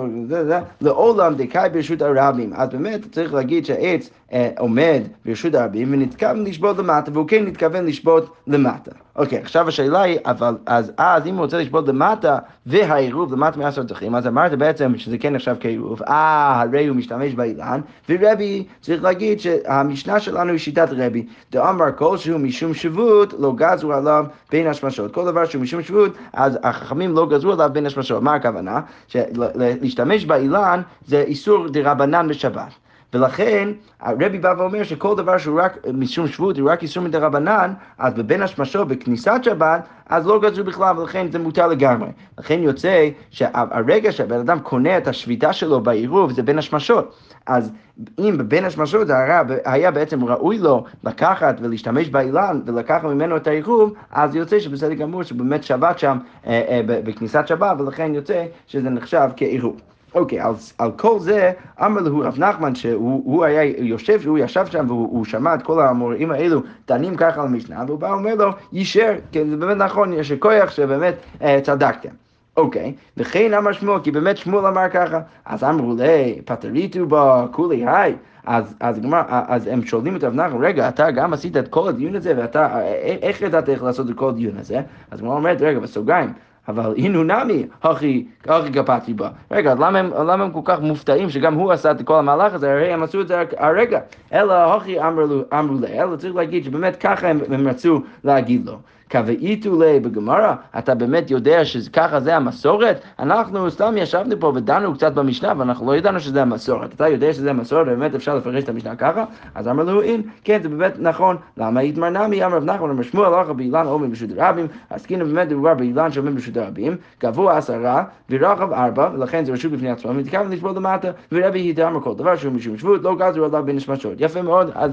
לעולם 0.81 1.35
דקאי 1.35 1.69
ברשות 1.69 2.01
הרבים. 2.01 2.53
אז 2.53 2.69
באמת 2.69 3.11
צריך 3.11 3.33
להגיד 3.33 3.65
שהעץ 3.65 4.09
אה, 4.33 4.49
עומד 4.57 5.01
ברשות 5.25 5.55
הרבים 5.55 5.93
ונתכוון 5.93 6.43
לשבות 6.43 6.77
למטה, 6.77 7.11
והוא 7.13 7.27
כן 7.27 7.45
מתכוון 7.45 7.85
לשבות 7.85 8.35
למטה. 8.47 8.91
אוקיי, 9.19 9.39
עכשיו 9.39 9.67
השאלה 9.67 10.01
היא, 10.01 10.19
אבל 10.25 10.57
אז, 10.65 10.91
אז 10.97 11.27
אם 11.27 11.35
הוא 11.35 11.41
רוצה 11.41 11.57
לשבות 11.57 11.87
למטה 11.87 12.37
והעירוב 12.65 13.33
למטה 13.33 13.59
מעשר 13.59 13.83
תחים, 13.83 14.15
אז 14.15 14.27
אמרת 14.27 14.57
בעצם 14.57 14.93
שזה 14.97 15.17
כן 15.17 15.33
נחשב 15.33 15.55
כעירוב, 15.59 16.03
אה, 16.03 16.61
הרי 16.61 16.87
הוא 16.87 16.97
משתמש 16.97 17.33
באילן, 17.33 17.81
ורבי 18.09 18.65
צריך 18.81 19.03
להגיד 19.03 19.39
שהמשנה 19.39 20.19
שלנו 20.19 20.51
היא 20.51 20.59
שיטת 20.59 20.87
רבי, 20.91 21.25
דאמר 21.51 21.85
כלשהו 21.97 22.39
משום 22.39 22.73
שבות, 22.73 23.33
לא 23.39 23.53
גזרו 23.55 23.93
עליו 23.93 24.25
בין 24.51 24.67
השמשות. 24.67 25.13
כל 25.13 25.25
דבר 25.25 25.45
שהוא 25.45 25.61
משום 25.61 25.81
שבות, 25.81 26.11
אז 26.33 26.59
החכמים 26.63 27.15
לא 27.15 27.29
גזרו 27.29 27.51
עליו 27.51 27.69
בין 27.73 27.85
השמשות. 27.85 28.23
מה 28.23 28.33
הכוונה? 28.33 28.81
שלהשתמש 29.07 30.25
באילן 30.25 30.81
זה 31.05 31.21
איסור 31.21 31.67
דרבנן 31.67 32.27
בשבת. 32.27 32.88
ולכן 33.13 33.69
הרבי 33.99 34.39
בא 34.39 34.53
ואומר 34.57 34.83
שכל 34.83 35.15
דבר 35.15 35.37
שהוא 35.37 35.61
רק 35.61 35.77
משום 35.93 36.27
שבות, 36.27 36.57
הוא 36.57 36.71
רק 36.71 36.83
איסור 36.83 37.03
מדי 37.03 37.17
רבנן, 37.17 37.73
אז 37.97 38.13
בבין 38.13 38.41
השמשו 38.41 38.85
בכניסת 38.85 39.39
שבת, 39.43 39.87
אז 40.09 40.27
לא 40.27 40.41
גזרו 40.41 40.63
בכלל, 40.63 40.99
ולכן 40.99 41.31
זה 41.31 41.39
מותר 41.39 41.67
לגמרי. 41.67 42.09
לכן 42.37 42.59
יוצא 42.63 43.09
שהרגע 43.29 44.11
שהבן 44.11 44.39
אדם 44.39 44.59
קונה 44.59 44.97
את 44.97 45.07
השביתה 45.07 45.53
שלו 45.53 45.81
בעירוב, 45.81 46.31
זה 46.31 46.43
בין 46.43 46.57
השמשות. 46.57 47.15
אז 47.45 47.71
אם 48.19 48.35
בבין 48.37 48.65
השמשות 48.65 49.07
זה 49.07 49.17
היה, 49.17 49.41
היה 49.65 49.91
בעצם 49.91 50.25
ראוי 50.25 50.57
לו 50.57 50.83
לקחת 51.03 51.55
ולהשתמש 51.61 52.09
באילן 52.09 52.61
ולקחת 52.65 53.03
ממנו 53.03 53.37
את 53.37 53.47
העירוב, 53.47 53.93
אז 54.11 54.35
יוצא 54.35 54.59
שבסדר 54.59 54.93
גמור 54.93 55.23
שבאמת 55.23 55.63
שבת 55.63 55.99
שם 55.99 56.17
אה, 56.47 56.61
אה, 56.69 56.81
בכניסת 56.85 57.47
שבת, 57.47 57.81
ולכן 57.81 58.15
יוצא 58.15 58.45
שזה 58.67 58.89
נחשב 58.89 59.29
כעירוב. 59.35 59.81
אוקיי, 60.15 60.39
על, 60.39 60.53
על 60.77 60.91
כל 60.91 61.19
זה 61.19 61.51
אמר 61.85 62.01
לו 62.01 62.19
רב 62.19 62.39
נחמן 62.39 62.75
שהוא 62.75 63.45
היה 63.45 63.63
יושב, 63.63 64.27
הוא 64.27 64.37
ישב 64.37 64.65
שם 64.65 64.85
והוא 64.87 65.25
שמע 65.25 65.55
את 65.55 65.61
כל 65.61 65.81
המוראים 65.81 66.31
האלו 66.31 66.61
דנים 66.87 67.15
ככה 67.15 67.41
על 67.41 67.47
המשנה, 67.47 67.83
והוא 67.87 67.99
בא 67.99 68.05
ואומר 68.05 68.35
לו, 68.35 68.49
יישר, 68.73 69.13
כן, 69.31 69.49
זה 69.49 69.57
באמת 69.57 69.77
נכון, 69.77 70.13
יש 70.13 70.31
כוח 70.31 70.71
שבאמת 70.71 71.15
אה, 71.41 71.59
צדקתם. 71.63 72.09
אוקיי, 72.57 72.93
וכן 73.17 73.53
אמר 73.53 73.71
שמואל, 73.71 73.99
כי 74.03 74.11
באמת 74.11 74.37
שמואל 74.37 74.65
אמר 74.65 74.89
ככה, 74.89 75.19
אז 75.45 75.63
אמרו 75.63 75.95
לי, 75.97 76.41
פטריטו 76.45 77.05
בו, 77.05 77.33
כולי 77.51 77.85
היי. 77.87 78.15
אז, 78.45 78.75
אז, 78.79 78.99
גמר, 78.99 79.21
אז 79.27 79.67
הם 79.67 79.85
שואלים 79.85 80.15
את 80.15 80.23
רב 80.23 80.33
נחמן, 80.33 80.65
רגע, 80.65 80.89
אתה 80.89 81.11
גם 81.11 81.33
עשית 81.33 81.57
את 81.57 81.67
כל 81.67 81.89
הדיון 81.89 82.15
הזה, 82.15 82.33
ואתה, 82.37 82.81
איך 83.21 83.41
ידעת 83.41 83.69
איך 83.69 83.83
לעשות 83.83 84.09
את 84.09 84.15
כל 84.15 84.29
הדיון 84.29 84.57
הזה? 84.57 84.81
אז 85.11 85.21
גמר 85.21 85.31
אומרת, 85.31 85.61
רגע, 85.61 85.79
בסוגריים, 85.79 86.33
אבל 86.67 86.93
הנה 86.97 87.43
נמי, 87.43 87.65
הכי, 87.83 88.25
קפצתי 88.73 89.13
בה. 89.13 89.29
רגע, 89.51 89.73
למה 89.73 89.99
הם, 89.99 90.11
למה 90.13 90.43
הם 90.43 90.51
כל 90.51 90.61
כך 90.63 90.79
מופתעים 90.81 91.29
שגם 91.29 91.53
הוא 91.53 91.71
עשה 91.71 91.91
את 91.91 92.01
כל 92.01 92.19
המהלך 92.19 92.53
הזה? 92.53 92.71
הרי 92.71 92.93
הם 92.93 93.03
עשו 93.03 93.21
את 93.21 93.27
זה 93.27 93.43
הרגע. 93.57 93.99
אלא 94.33 94.53
הכי 94.53 94.99
אמרו 94.99 95.73
לה, 95.81 95.87
אלא 95.87 96.15
צריך 96.15 96.35
להגיד 96.35 96.63
שבאמת 96.63 96.95
ככה 96.95 97.27
הם, 97.27 97.39
הם 97.51 97.67
רצו 97.67 98.01
להגיד 98.23 98.65
לו. 98.65 98.77
קבעיתו 99.09 99.79
לי 99.79 99.99
בגמרא, 99.99 100.53
אתה 100.77 100.95
באמת 100.95 101.31
יודע 101.31 101.65
שככה 101.65 102.19
זה 102.19 102.35
המסורת? 102.35 103.01
אנחנו 103.19 103.71
סתם 103.71 103.93
ישבנו 103.97 104.39
פה 104.39 104.51
ודנו 104.55 104.93
קצת 104.93 105.13
במשנה 105.13 105.53
ואנחנו 105.57 105.87
לא 105.87 105.97
ידענו 105.97 106.19
שזה 106.19 106.41
המסורת. 106.41 106.93
אתה 106.93 107.07
יודע 107.07 107.33
שזה 107.33 107.49
המסורת 107.49 107.87
ובאמת 107.87 108.15
אפשר 108.15 108.35
לפרש 108.35 108.63
את 108.63 108.69
המשנה 108.69 108.95
ככה? 108.95 109.25
אז 109.55 109.67
אמר 109.67 109.83
לו, 109.83 110.01
אין, 110.01 110.21
כן, 110.43 110.59
זה 110.63 110.69
באמת 110.69 110.93
נכון. 110.99 111.37
למה 111.57 111.83
יתמר 111.83 112.09
נמי? 112.09 112.45
אמר 112.45 112.57
רב 112.57 112.63
נחמן, 112.63 112.89
אמר 112.89 113.03
שמואל, 113.03 113.33
הלכה 113.33 113.53
באילן 113.53 113.85
עומד 113.85 114.09
ברשות 114.09 114.29
רבים, 114.37 114.67
אז 114.89 115.05
כן 115.05 115.19
באמת 115.19 115.47
מדובר 115.47 115.73
באילן 115.73 116.11
שעומד 116.11 116.33
ברשות 116.33 116.57
רבים, 116.57 116.97
גבוה 117.23 117.57
עשרה 117.57 118.03
ורחב 118.29 118.73
ארבע, 118.73 119.09
ולכן 119.13 119.45
זה 119.45 119.51
רשות 119.51 119.71
בפני 119.71 119.89
עצמו, 119.89 120.11
ומתכוון 120.11 120.51
לשבור 120.51 120.71
למטה, 120.71 121.11
ורבי 121.31 121.59
היתמר 121.59 122.01
כל 122.01 122.13
דבר 122.15 122.35
שהוא 122.35 122.53
משום 122.53 122.77
שבות, 122.77 123.03
לא 123.03 123.15
גזרו 123.15 123.45
עליו 123.45 123.63
בין 123.65 123.75
נשמשות. 123.75 124.13
יפה 124.19 124.41
מאוד, 124.41 124.71
אז 124.75 124.91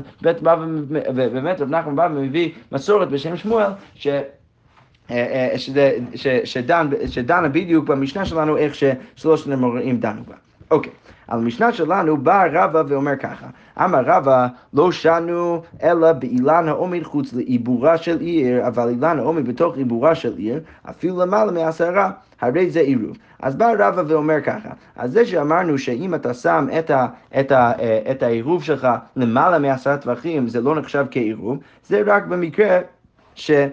באמת 1.14 1.60
רב 1.60 1.70
נחמן 1.70 1.96
בא 1.96 2.08
ומביא 2.10 2.50
מסורת 2.72 3.08
בשם 3.08 3.36
שמואל, 3.36 3.70
ש... 4.06 4.08
אה, 5.10 5.48
אה, 5.52 5.58
שזה, 5.58 5.98
ש, 6.14 6.26
שדן, 6.44 6.88
שדנה 7.06 7.48
בדיוק 7.48 7.88
במשנה 7.88 8.24
שלנו 8.24 8.56
איך 8.56 8.74
ששלושת 8.74 9.50
המוראים 9.52 9.98
דנו 9.98 10.22
בה. 10.28 10.34
אוקיי, 10.70 10.92
על 11.28 11.38
המשנה 11.38 11.72
שלנו 11.72 12.16
בא 12.16 12.44
רבא 12.52 12.82
ואומר 12.88 13.16
ככה, 13.16 13.46
אמר 13.84 14.02
רבא 14.06 14.46
לא 14.74 14.92
שנו 14.92 15.62
אלא 15.82 16.12
באילן 16.12 16.68
העומד 16.68 17.02
חוץ 17.02 17.32
לעיבורה 17.32 17.98
של 17.98 18.20
עיר, 18.20 18.66
אבל 18.66 18.88
אילן 18.88 19.18
העומד 19.18 19.48
בתוך 19.48 19.76
עיבורה 19.76 20.14
של 20.14 20.36
עיר, 20.36 20.60
אפילו 20.90 21.20
למעלה 21.20 21.52
מעשרה, 21.52 22.10
הרי 22.40 22.70
זה 22.70 22.80
עירוב. 22.80 23.16
אז 23.42 23.56
בא 23.56 23.72
רבא 23.78 24.02
ואומר 24.06 24.40
ככה, 24.40 24.68
אז 24.96 25.12
זה 25.12 25.26
שאמרנו 25.26 25.78
שאם 25.78 26.14
אתה 26.14 26.34
שם 26.34 26.68
את, 26.78 26.90
ה, 26.90 27.06
את, 27.40 27.52
ה, 27.52 27.72
אה, 27.78 28.00
את 28.10 28.22
העירוב 28.22 28.62
שלך 28.62 28.88
למעלה 29.16 29.58
מעשרה 29.58 29.96
טווחים, 29.96 30.48
זה 30.48 30.60
לא 30.60 30.74
נחשב 30.74 31.06
כעירוב, 31.10 31.58
זה 31.86 32.02
רק 32.06 32.26
במקרה 32.26 32.78
שהאילן 33.36 33.70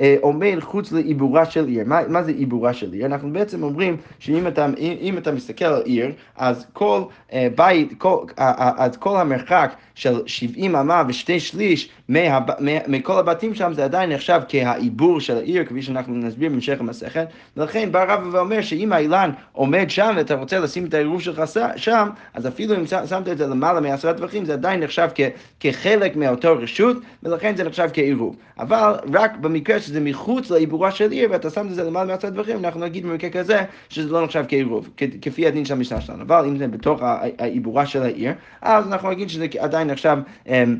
אה, 0.00 0.16
עומד 0.20 0.56
חוץ 0.60 0.92
לעיבורה 0.92 1.44
של 1.44 1.66
עיר. 1.66 1.84
מה, 1.86 2.00
מה 2.08 2.22
זה 2.22 2.30
עיבורה 2.30 2.72
של 2.72 2.92
עיר? 2.92 3.06
אנחנו 3.06 3.32
בעצם 3.32 3.62
אומרים 3.62 3.96
שאם 4.18 4.46
אתה, 4.46 4.66
אם 4.78 5.18
אתה 5.18 5.32
מסתכל 5.32 5.64
על 5.64 5.82
עיר, 5.84 6.12
אז 6.36 6.66
כל 6.72 7.02
אה, 7.32 7.48
בית, 7.56 7.92
כל, 7.98 8.24
אה, 8.38 8.70
אז 8.76 8.96
כל 8.96 9.16
המרחק 9.16 9.74
של 9.94 10.22
70 10.26 10.76
אמה 10.76 11.02
ושתי 11.08 11.40
שליש 11.40 11.88
מה, 12.08 12.38
מה, 12.58 12.70
מכל 12.88 13.18
הבתים 13.18 13.54
שם 13.54 13.72
זה 13.72 13.84
עדיין 13.84 14.12
נחשב 14.12 14.40
כהעיבור 14.48 15.20
של 15.20 15.36
העיר, 15.36 15.64
כפי 15.64 15.82
שאנחנו 15.82 16.14
נסביר 16.14 16.50
בהמשך 16.50 16.80
המסכת, 16.80 17.26
ולכן 17.56 17.92
בא 17.92 18.04
רב 18.12 18.28
ואומר 18.32 18.60
שאם 18.60 18.92
האילן 18.92 19.30
עומד 19.52 19.90
שם 19.90 20.14
ואתה 20.16 20.34
רוצה 20.34 20.58
לשים 20.58 20.84
את 20.84 20.94
העירוב 20.94 21.20
שלך 21.20 21.42
שם, 21.76 22.08
אז 22.34 22.46
אפילו 22.46 22.76
אם 22.76 22.86
שמת 22.86 23.28
את 23.28 23.38
זה 23.38 23.46
למעלה 23.46 23.80
מעשרה 23.80 24.14
טווחים, 24.14 24.44
זה 24.44 24.52
עדיין 24.52 24.80
נחשב 24.80 25.08
כ, 25.14 25.20
כחלק 25.60 26.16
מאותו 26.16 26.56
רשות, 26.58 26.96
ולכן 27.22 27.56
זה 27.56 27.64
נחשב 27.64 27.88
כעירוב. 27.92 28.36
אבל 28.58 28.94
רק 29.12 29.36
במקרה 29.36 29.80
שזה 29.80 30.00
מחוץ 30.00 30.50
לעיבורה 30.50 30.90
של 30.90 31.10
עיר 31.10 31.28
ואתה 31.30 31.50
שם 31.50 31.66
את 31.66 31.74
זה 31.74 31.84
למעלה 31.84 32.12
מעשרה 32.14 32.30
טווחים, 32.30 32.64
אנחנו 32.64 32.80
נגיד 32.80 33.06
במקרה 33.06 33.30
כזה 33.30 33.62
שזה 33.88 34.12
לא 34.12 34.24
נחשב 34.24 34.44
כעירוב, 34.48 34.88
כפי 35.22 35.46
הדין 35.46 35.64
של 35.64 35.74
המשנה 35.74 36.00
שלנו. 36.00 36.22
אבל 36.22 36.44
אם 36.44 36.56
זה 36.56 36.68
בתוך 36.68 37.02
העיבורה 37.38 37.86
של 37.86 38.02
העיר, 38.02 38.32
אז 38.62 38.86
אנחנו 38.86 39.10
נגיד 39.10 39.30
שזה 39.30 39.46
עדיין 39.58 39.90
נחשב 39.90 40.16
אמ, 40.46 40.76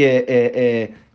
אה, 0.00 0.20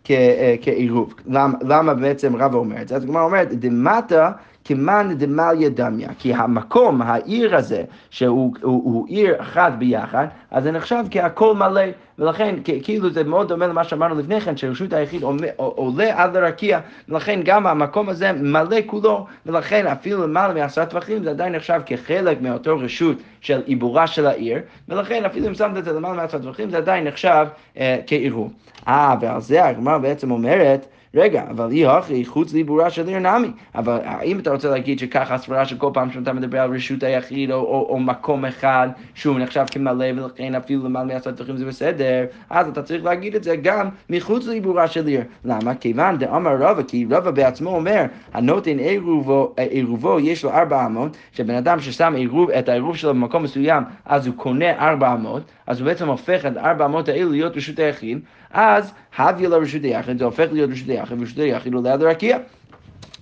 אה, 0.09 0.55
כעירוב. 0.61 1.13
למה 1.61 1.93
בעצם 1.93 2.35
רב 2.35 2.55
אומר 2.55 2.81
את 2.81 2.87
זה? 2.87 2.95
אז 2.95 3.03
הגמרא 3.03 3.23
אומרת, 3.23 3.53
דמטה 3.53 4.31
כמאן 4.69 5.13
דמליה 5.13 5.69
דמיה, 5.69 6.09
כי 6.19 6.33
המקום, 6.33 7.01
העיר 7.01 7.55
הזה, 7.55 7.83
שהוא 8.09 8.53
הוא, 8.61 8.81
הוא 8.83 9.07
עיר 9.07 9.41
אחת 9.41 9.73
ביחד, 9.79 10.27
אז 10.51 10.63
זה 10.63 10.71
נחשב 10.71 11.03
כהכל 11.11 11.55
מלא, 11.55 11.81
ולכן 12.19 12.55
כאילו 12.83 13.09
זה 13.09 13.23
מאוד 13.23 13.47
דומה 13.47 13.67
למה 13.67 13.83
שאמרנו 13.83 14.15
לפני 14.15 14.41
כן, 14.41 14.57
שרשות 14.57 14.93
היחיד 14.93 15.23
עולה 15.55 16.23
עד 16.23 16.37
לרקיע, 16.37 16.79
ולכן 17.09 17.39
גם 17.45 17.67
המקום 17.67 18.09
הזה 18.09 18.31
מלא 18.31 18.77
כולו, 18.85 19.25
ולכן 19.45 19.87
אפילו 19.87 20.23
למעלה 20.23 20.53
מעשרה 20.53 20.85
טווחים 20.85 21.23
זה 21.23 21.29
עדיין 21.29 21.55
נחשב 21.55 21.81
כחלק 21.85 22.41
מאותו 22.41 22.77
רשות 22.77 23.17
של 23.41 23.61
עיבורה 23.65 24.07
של 24.07 24.27
העיר, 24.27 24.59
ולכן 24.89 25.25
אפילו 25.25 25.47
אם 25.47 25.53
שמת 25.53 25.77
את 25.77 25.85
זה 25.85 25.93
למעלה 25.93 26.15
מעשרה 26.15 26.41
טווחים 26.41 26.69
זה 26.69 26.77
עדיין 26.77 27.07
נחשב 27.07 27.45
אה, 27.77 27.99
כעירוב. 28.07 28.53
אה, 28.87 29.15
ועל 29.21 29.41
זה 29.41 29.65
הגמרא 29.65 29.97
בעצם 29.97 30.31
אומרת, 30.31 30.85
רגע, 31.15 31.43
אבל 31.49 31.71
היא 31.71 31.87
הכי 31.87 32.25
חוץ 32.25 32.53
ליבורה 32.53 32.89
של 32.89 33.07
עיר 33.07 33.19
נמי. 33.19 33.51
אבל 33.75 33.99
האם 34.03 34.39
אתה 34.39 34.51
רוצה 34.51 34.69
להגיד 34.69 34.99
שככה 34.99 35.35
הסברה 35.35 35.65
שכל 35.65 35.89
פעם 35.93 36.11
שאתה 36.11 36.33
מדבר 36.33 36.59
על 36.59 36.75
רשות 36.75 37.03
היחיד 37.03 37.51
או, 37.51 37.57
או, 37.57 37.87
או 37.89 37.99
מקום 37.99 38.45
אחד 38.45 38.89
שהוא 39.13 39.39
נחשב 39.39 39.65
כמלא 39.71 40.05
ולכן 40.15 40.55
אפילו 40.55 40.85
למעלה 40.85 41.13
מעשרת 41.13 41.35
דרכים 41.35 41.57
זה 41.57 41.65
בסדר, 41.65 42.25
אז 42.49 42.67
אתה 42.67 42.83
צריך 42.83 43.03
להגיד 43.03 43.35
את 43.35 43.43
זה 43.43 43.55
גם 43.55 43.89
מחוץ 44.09 44.47
ליבורה 44.47 44.87
של 44.87 45.07
עיר. 45.07 45.21
למה? 45.45 45.75
כיוון 45.75 46.17
דאמר 46.17 46.55
רבא, 46.59 46.83
כי 46.83 47.05
רבא 47.11 47.31
בעצמו 47.31 47.69
אומר, 47.69 48.03
הנותן 48.33 48.77
עירובו, 48.79 49.53
עירובו 49.57 50.19
יש 50.19 50.43
לו 50.43 50.51
ארבע 50.51 50.85
אמות, 50.85 51.17
שבן 51.31 51.55
אדם 51.55 51.79
ששם 51.79 52.13
עירוב, 52.15 52.49
את 52.49 52.69
העירוב 52.69 52.97
שלו 52.97 53.13
במקום 53.13 53.43
מסוים, 53.43 53.83
אז 54.05 54.27
הוא 54.27 54.35
קונה 54.35 54.71
ארבע 54.89 55.13
אמות, 55.13 55.43
אז 55.69 55.79
הוא 55.79 55.85
בעצם 55.85 56.07
הופך 56.07 56.45
את 56.45 56.57
ארבע 56.57 56.85
אמות 56.85 57.09
האלו 57.09 57.31
להיות 57.31 57.57
רשות 57.57 57.79
היחיד, 57.79 58.19
אז 58.51 58.93
הביא 59.17 59.47
לרשות 59.47 59.83
היחיד, 59.83 60.17
זה 60.17 60.25
הופך 60.25 60.47
להיות 60.51 60.69
רשות 60.71 60.89
היחיד, 60.89 61.19
ורשות 61.19 61.37
היחיד 61.37 61.73
עולה 61.73 61.93
עד 61.93 62.01
הרקיע. 62.01 62.37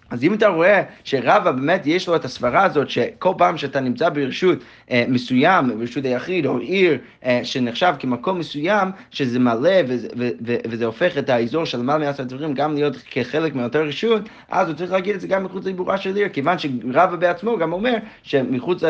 אז 0.10 0.24
אם 0.24 0.34
אתה 0.34 0.48
רואה 0.48 0.84
שרבא 1.04 1.52
באמת 1.52 1.82
יש 1.86 2.08
לו 2.08 2.15
את 2.15 2.26
הסברה 2.26 2.63
הזאת 2.63 2.89
שכל 2.89 3.34
פעם 3.38 3.58
שאתה 3.58 3.80
נמצא 3.80 4.10
ברשות 4.10 4.58
אה, 4.91 5.06
מסוים, 5.08 5.80
ברשות 5.80 6.06
היחיד 6.06 6.46
או 6.46 6.58
עיר 6.58 6.98
אה, 7.26 7.39
שנחשב 7.43 7.93
כמקום 8.00 8.39
מסוים, 8.39 8.89
שזה 9.12 9.39
מלא 9.39 9.80
וזה, 9.88 10.08
ו, 10.17 10.30
ו, 10.46 10.56
וזה 10.67 10.86
הופך 10.86 11.17
את 11.17 11.30
האזור 11.30 11.65
של 11.65 11.78
למעלה 11.78 12.06
מעשר 12.06 12.24
דברים 12.24 12.54
גם 12.54 12.74
להיות 12.74 12.96
כחלק 13.12 13.56
מאותה 13.56 13.80
רשות, 13.80 14.22
אז 14.50 14.67
הוא 14.67 14.76
צריך 14.76 14.91
להגיד 14.91 15.15
את 15.15 15.22
זה 15.22 15.28
גם 15.28 15.43
מחוץ 15.43 15.65
לעיבורה 15.65 15.98
של 15.98 16.15
עיר, 16.15 16.30
כיוון 16.30 16.58
שרבא 16.58 17.15
בעצמו 17.15 17.58
גם 17.58 17.74
אומר 17.74 17.93
שמחוץ 18.24 18.82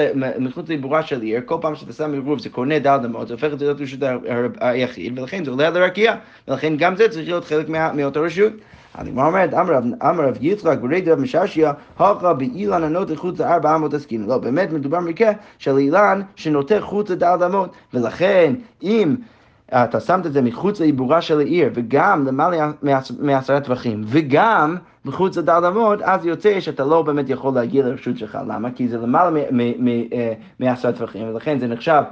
לעיבורה 0.68 1.04
של 1.04 1.22
עיר, 1.22 1.42
כל 1.46 1.58
פעם 1.62 1.76
שאתה 1.76 1.94
שם 1.94 2.14
עירוב 2.14 2.40
זה 2.40 2.50
קונה 2.50 2.80
דל 2.80 2.98
דמות, 2.98 3.28
זה 3.28 3.34
הופך 3.34 3.54
את 3.54 3.60
זה 3.60 3.66
להיות 3.66 3.82
רשות 3.82 4.00
היחיד, 4.60 5.20
ולכן 5.20 5.46
זה 5.46 5.52
עולה 5.52 5.68
על 5.68 5.78
הרקיע, 5.78 6.16
ולכן 6.48 6.78
גם 6.78 6.96
זה 6.96 7.10
צריך 7.10 7.28
להיות 7.28 7.46
חלק 7.46 7.70
מאותה 7.70 8.20
רשות. 8.20 8.54
הגמרא 8.98 9.28
אומרת, 9.28 9.54
אמר 9.54 10.28
רב 10.28 10.38
יצחק 10.42 10.78
ברי 10.82 11.02
רב 11.08 11.20
מששיה, 11.20 11.74
הכה 12.00 12.34
באילן 12.34 12.84
הנוטה 12.84 13.16
חוץ 13.16 13.40
לארבע 13.40 13.76
אמות 13.76 13.94
עסקין. 13.94 14.26
לא, 14.26 14.38
באמת 14.38 14.72
מדובר 14.72 15.00
במקרה 15.00 15.32
של 15.58 15.78
אילן 15.78 16.22
שנוטה 16.36 16.82
חוץ 16.82 17.10
לדעת 17.10 17.42
אמות, 17.42 17.70
ולכן 17.94 18.54
אם... 18.84 19.16
אתה 19.74 20.00
שמת 20.00 20.26
את 20.26 20.34
זה 20.34 20.42
מחוץ 20.42 20.80
לעיבורה 20.80 21.22
של 21.22 21.40
העיר, 21.40 21.70
וגם 21.74 22.26
למעלה 22.26 22.72
מעשרה 23.20 23.60
טווחים, 23.60 24.02
וגם 24.06 24.76
מחוץ 25.08 25.38
לדל 25.38 25.66
אמות, 25.68 26.02
אז 26.02 26.26
יוצא 26.26 26.60
שאתה 26.60 26.86
לא 26.86 27.02
באמת 27.02 27.30
יכול 27.30 27.54
להגיע 27.56 27.86
לרשות 27.86 28.18
שלך. 28.18 28.38
למה? 28.48 28.72
כי 28.72 28.88
זה 28.88 28.98
למעלה 28.98 29.40
אה, 30.14 30.34
מעשרה 30.60 30.92
טפחים, 30.92 31.30
ולכן 31.30 31.60
זה 31.60 31.68
נחשב 31.68 32.04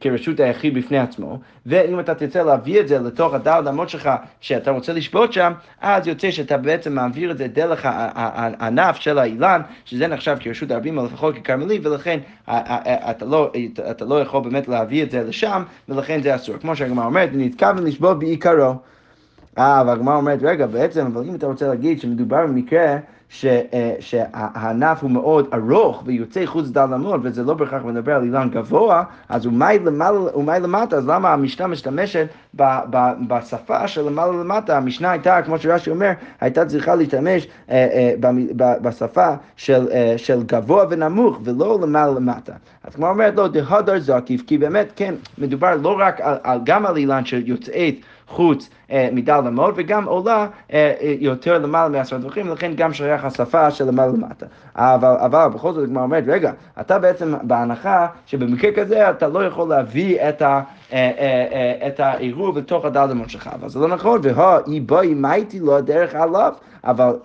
כרשות 0.00 0.40
היחיד 0.40 0.74
בפני 0.74 0.98
עצמו, 0.98 1.38
ואם 1.66 2.00
אתה 2.00 2.14
תרצה 2.14 2.42
להביא 2.42 2.80
את 2.80 2.88
זה 2.88 2.98
לתוך 2.98 3.34
הדל 3.34 3.64
אמות 3.68 3.88
שלך, 3.88 4.10
שאתה 4.40 4.70
רוצה 4.70 4.92
לשבות 4.92 5.32
שם, 5.32 5.52
אז 5.80 6.06
יוצא 6.06 6.30
שאתה 6.30 6.56
בעצם 6.56 6.94
מעביר 6.94 7.30
את 7.30 7.38
זה 7.38 7.48
דרך 7.48 7.80
הענף 7.84 8.96
של 8.96 9.18
האילן, 9.18 9.60
שזה 9.84 10.06
נחשב 10.06 10.36
כרשות 10.40 10.70
הרבים, 10.70 10.98
או 10.98 11.04
לפחות 11.04 11.34
ככרמלי, 11.34 11.80
ולכן 11.82 12.18
לא, 13.22 13.52
אתה 13.90 14.04
לא 14.04 14.20
יכול 14.20 14.42
באמת 14.42 14.68
להביא 14.68 15.02
את 15.02 15.10
זה 15.10 15.22
לשם, 15.22 15.62
ולכן 15.88 16.22
זה 16.22 16.34
אסור. 16.34 16.56
כמו 16.56 16.76
שהגמרא 16.76 17.06
אומרת, 17.06 17.30
נתכוון 17.32 17.84
לשבות 17.84 18.18
בעיקרו. 18.18 18.74
אה, 19.58 19.82
והגמרא 19.86 20.16
אומרת, 20.16 20.38
רגע, 20.42 20.66
בעצם, 20.66 21.06
אבל 21.06 21.24
אם 21.28 21.34
אתה 21.34 21.46
רוצה 21.46 21.68
להגיד 21.68 22.00
שמדובר 22.00 22.46
במקרה 22.46 22.96
ש- 23.28 23.44
אה, 23.44 23.94
שהענף 24.00 25.02
הוא 25.02 25.10
מאוד 25.10 25.48
ארוך 25.54 26.02
ויוצא 26.06 26.46
חוץ 26.46 26.68
דל 26.68 26.92
עמוד, 26.94 27.20
וזה 27.22 27.42
לא 27.42 27.54
בהכרח 27.54 27.82
מדבר 27.84 28.12
על 28.14 28.22
אילן 28.22 28.50
גבוה, 28.50 29.02
אז 29.28 29.46
למעלה, 29.84 30.18
אולי 30.34 30.60
למטה, 30.60 30.96
אז 30.96 31.08
למה 31.08 31.32
המשנה 31.32 31.66
משתמשת 31.66 32.26
ב- 32.56 32.78
ב- 32.90 33.12
בשפה 33.28 33.88
של 33.88 34.02
למעלה 34.02 34.32
למטה? 34.32 34.76
המשנה 34.76 35.10
הייתה, 35.10 35.42
כמו 35.42 35.58
שרש"י 35.58 35.90
אומר, 35.90 36.10
הייתה 36.40 36.66
צריכה 36.66 36.94
להשתמש 36.94 37.46
אה, 37.70 37.74
אה, 37.92 38.14
במ- 38.20 38.46
ב- 38.56 38.82
בשפה 38.82 39.28
של, 39.56 39.88
אה, 39.92 40.14
של 40.16 40.42
גבוה 40.42 40.84
ונמוך, 40.90 41.38
ולא 41.44 41.78
למעלה 41.82 42.12
למטה. 42.12 42.52
אז 42.84 42.94
כמו 42.94 43.08
אומרת 43.08 43.36
לו, 43.36 43.48
דהדר 43.48 44.00
זקיף, 44.00 44.42
כי 44.46 44.58
באמת, 44.58 44.92
כן, 44.96 45.14
מדובר 45.38 45.76
לא 45.82 45.96
רק 45.98 46.20
על, 46.20 46.36
על, 46.42 46.60
גם 46.64 46.86
על 46.86 46.96
אילן 46.96 47.24
שיוצאת 47.24 47.94
חוץ 48.28 48.70
אה, 48.90 49.08
מדל 49.12 49.40
למות, 49.46 49.74
וגם 49.76 50.04
עולה 50.04 50.46
אה, 50.72 50.92
אה, 51.00 51.14
יותר 51.20 51.58
למעלה 51.58 51.88
מעשרה 51.88 52.20
טווחים, 52.20 52.48
ולכן 52.48 52.72
גם 52.74 52.92
שייך 52.92 53.24
השפה 53.24 53.70
של 53.70 53.84
למעלה 53.84 54.12
למטה. 54.12 54.46
אבל, 54.76 55.14
אבל 55.18 55.48
בכל 55.54 55.72
זאת 55.72 55.84
הגמרא 55.84 56.02
אומרת, 56.02 56.24
רגע, 56.26 56.52
אתה 56.80 56.98
בעצם 56.98 57.34
בהנחה 57.42 58.06
שבמקרה 58.26 58.72
כזה 58.72 59.10
אתה 59.10 59.28
לא 59.28 59.44
יכול 59.44 59.68
להביא 59.68 60.28
את, 60.28 60.42
ה, 60.42 60.60
אה, 60.92 61.10
אה, 61.18 61.88
את 61.88 62.00
העירוב 62.00 62.58
לתוך 62.58 62.84
הדל 62.84 63.06
למות 63.06 63.30
שלך, 63.30 63.50
אבל 63.54 63.68
זה 63.68 63.78
לא 63.78 63.88
נכון, 63.88 64.20
והא 64.22 64.58
היא 64.66 64.82
בואי 64.82 65.14
מייטי 65.14 65.60
לו 65.60 65.80
דרך 65.80 66.14
עליו, 66.14 66.52
אבל 66.84 67.16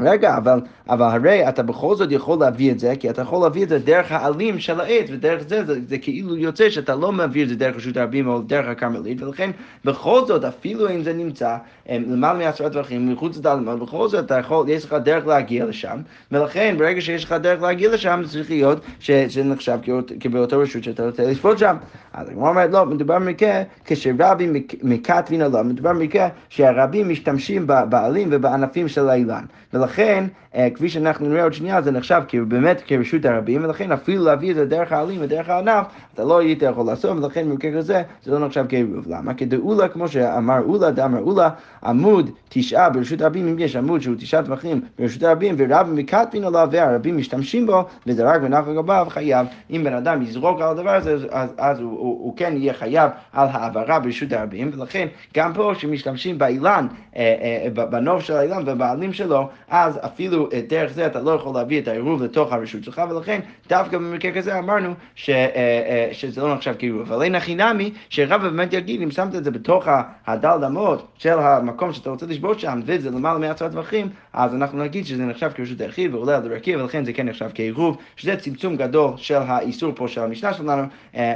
רגע, 0.00 0.36
אבל, 0.36 0.60
אבל 0.88 1.04
הרי 1.06 1.48
אתה 1.48 1.62
בכל 1.62 1.96
זאת 1.96 2.12
יכול 2.12 2.38
להביא 2.40 2.72
את 2.72 2.78
זה, 2.78 2.94
כי 3.00 3.10
אתה 3.10 3.22
יכול 3.22 3.42
להביא 3.42 3.62
את 3.64 3.68
זה 3.68 3.78
דרך 3.78 4.12
העלים 4.12 4.58
של 4.58 4.80
העץ, 4.80 5.06
ודרך 5.12 5.42
זה, 5.48 5.64
זה, 5.64 5.80
זה 5.88 5.98
כאילו 5.98 6.36
יוצא 6.36 6.70
שאתה 6.70 6.94
לא 6.94 7.12
מביא 7.12 7.42
את 7.44 7.48
זה 7.48 7.56
דרך 7.56 7.76
רשות 7.76 7.96
הרבים 7.96 8.28
או 8.28 8.40
דרך 8.40 8.66
הכרמלית, 8.66 9.22
ולכן 9.22 9.50
בכל 9.84 10.26
זאת, 10.26 10.44
אפילו 10.44 10.90
אם 10.90 11.02
זה 11.02 11.12
נמצא 11.12 11.56
למעלה 11.88 12.38
מעשרה 12.38 12.70
טווחים, 12.70 13.12
מחוץ 13.12 13.36
לדלמות, 13.36 13.78
בכל 13.78 14.08
זאת 14.08 14.24
אתה 14.24 14.38
יכול, 14.38 14.68
יש 14.68 14.84
לך 14.84 14.92
דרך 14.92 15.26
להגיע 15.26 15.64
לשם, 15.66 15.98
ולכן 16.32 16.74
ברגע 16.78 17.00
שיש 17.00 17.24
לך 17.24 17.32
דרך 17.32 17.62
להגיע 17.62 17.90
לשם, 17.94 18.20
זה 18.24 18.32
צריך 18.32 18.50
להיות 18.50 18.78
ש, 19.00 19.10
שנחשב 19.10 19.78
כאות- 19.82 20.12
כבאותו 20.20 20.58
רשות 20.58 20.84
שאתה 20.84 21.06
רוצה 21.06 21.30
לשפוט 21.30 21.58
שם. 21.58 21.76
אז 22.12 22.28
הגמרא 22.28 22.48
אומרת, 22.48 22.70
לא, 22.70 22.86
מדובר 22.86 23.18
במקרה 23.18 23.62
כשרבים 23.84 24.52
מק- 24.52 24.74
מקטבין 24.82 25.42
עליו, 25.42 25.64
מדובר 25.64 25.92
במקרה 25.92 26.28
שהרבים 26.48 27.08
משתמשים 27.08 27.66
בעלים 27.88 28.28
ובענפים 28.30 28.88
של 28.88 29.08
האילן. 29.08 29.44
ולכן, 29.74 30.24
כפי 30.74 30.88
שאנחנו 30.88 31.28
נראה 31.28 31.42
עוד 31.42 31.52
שנייה, 31.52 31.82
זה 31.82 31.90
נחשב 31.90 32.22
באמת 32.48 32.82
כרשות 32.86 33.24
הרבים, 33.24 33.64
ולכן 33.64 33.92
אפילו 33.92 34.24
להביא 34.24 34.50
את 34.50 34.56
זה 34.56 34.64
דרך 34.64 34.92
העלים 34.92 35.20
ודרך 35.22 35.48
הענף, 35.48 35.86
אתה 36.14 36.24
לא 36.24 36.38
היית 36.38 36.62
יכול 36.62 36.86
לעשות, 36.86 37.16
ולכן 37.18 37.48
במקרה 37.48 37.72
כזה 37.72 38.02
זה 38.22 38.32
לא 38.32 38.46
נחשב 38.46 38.64
כעירוב. 38.68 39.04
למה? 39.06 39.34
כדאולה, 39.34 39.88
כמו 39.88 40.08
שאמר 40.08 40.60
אולה, 40.66 40.90
דאמר 40.90 41.20
אולה, 41.20 41.48
עמוד 41.84 42.30
תשעה 42.48 42.90
ברשות 42.90 43.20
הרבים, 43.20 43.48
אם 43.48 43.58
יש 43.58 43.76
עמוד 43.76 44.02
שהוא 44.02 44.14
תשעה 44.18 44.42
טווחים 44.42 44.80
ברשות 44.98 45.22
הרבים, 45.22 45.54
ורבים 45.58 45.96
מקטבין 45.96 46.44
עליו 46.44 46.68
והרבים 46.70 47.16
משתמשים 47.16 47.66
בו, 47.66 47.84
וזה 48.06 48.24
רק 48.24 48.40
בנחל 48.40 48.74
גביו, 48.74 49.06
חייב. 49.10 49.46
אם 49.70 49.84
בן 49.84 49.92
אדם 49.92 50.22
יזרוק 50.22 50.60
על 50.60 50.68
הדבר 50.68 50.94
הזה, 50.94 51.12
אז, 51.12 51.26
אז, 51.30 51.50
אז 51.58 51.80
הוא, 51.80 51.90
הוא, 51.90 52.24
הוא 52.24 52.36
כן 52.36 52.54
יהיה 52.56 52.74
חייב 52.74 53.10
על 53.32 53.48
העברה 53.52 54.00
ברשות 54.00 54.32
הרבים, 54.32 54.70
ולכן 54.74 55.08
גם 55.34 55.52
פה 55.52 55.72
כשמשתמשים 55.74 56.38
באילן, 56.38 56.86
אה, 57.16 57.34
אה, 57.76 57.84
בנוף 57.84 58.22
של 58.22 58.36
האילן 58.36 58.62
ובעלים 58.66 59.12
שלו, 59.12 59.48
אז 59.68 59.98
אפילו 60.04 60.43
אה, 60.52 60.60
דרך 60.68 60.92
זה 60.92 61.06
אתה 61.06 61.20
לא 61.20 61.30
יכול 61.30 61.54
להביא 61.54 61.80
את 61.80 61.88
העירוב 61.88 62.22
לתוך 62.22 62.52
הרשות 62.52 62.84
שלך, 62.84 63.02
ולכן 63.10 63.40
דווקא 63.68 63.98
במקרה 63.98 64.32
כזה 64.32 64.58
אמרנו 64.58 64.94
ש, 65.14 65.30
אה, 65.30 65.34
אה, 65.54 66.08
שזה 66.12 66.40
לא 66.40 66.54
נחשב 66.54 66.74
כעירוב. 66.78 67.12
אבל 67.12 67.22
אין 67.22 67.34
הכי 67.34 67.54
נמי, 67.54 67.92
שרב 68.08 68.42
באמת 68.42 68.72
יגיד, 68.72 69.02
אם 69.02 69.10
שמת 69.10 69.34
את 69.34 69.44
זה 69.44 69.50
בתוך 69.50 69.88
הדל 70.26 70.56
דמות 70.60 71.08
של 71.18 71.38
המקום 71.38 71.92
שאתה 71.92 72.10
רוצה 72.10 72.26
לשבות 72.26 72.60
שם, 72.60 72.80
וזה 72.86 73.10
למעלה 73.10 73.38
מעשרה 73.38 73.70
טווחים, 73.70 74.08
אז 74.32 74.54
אנחנו 74.54 74.78
נגיד 74.78 75.06
שזה 75.06 75.24
נחשב 75.24 75.50
כרשות 75.54 75.80
היחיד 75.80 76.14
ועולה 76.14 76.36
על 76.36 76.42
דרכי, 76.48 76.76
ולכן 76.76 77.04
זה 77.04 77.12
כן 77.12 77.28
נחשב 77.28 77.50
כעירוב, 77.54 77.98
שזה 78.16 78.36
צמצום 78.36 78.76
גדול 78.76 79.12
של 79.16 79.34
האיסור 79.34 79.92
פה 79.94 80.08
של 80.08 80.20
המשנה 80.20 80.54
שלנו, 80.54 80.82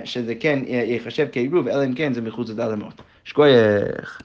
שזה 0.05 0.35
כן 0.35 0.59
ייחשב 0.67 1.27
כעירוב, 1.33 1.69
אלא 1.69 1.85
אם 1.85 1.95
כן 1.95 2.13
זה 2.13 2.21
מחוץ 2.21 2.51
לדל 2.51 2.71
דמות. 2.71 3.03
שכוייך. 3.29 4.17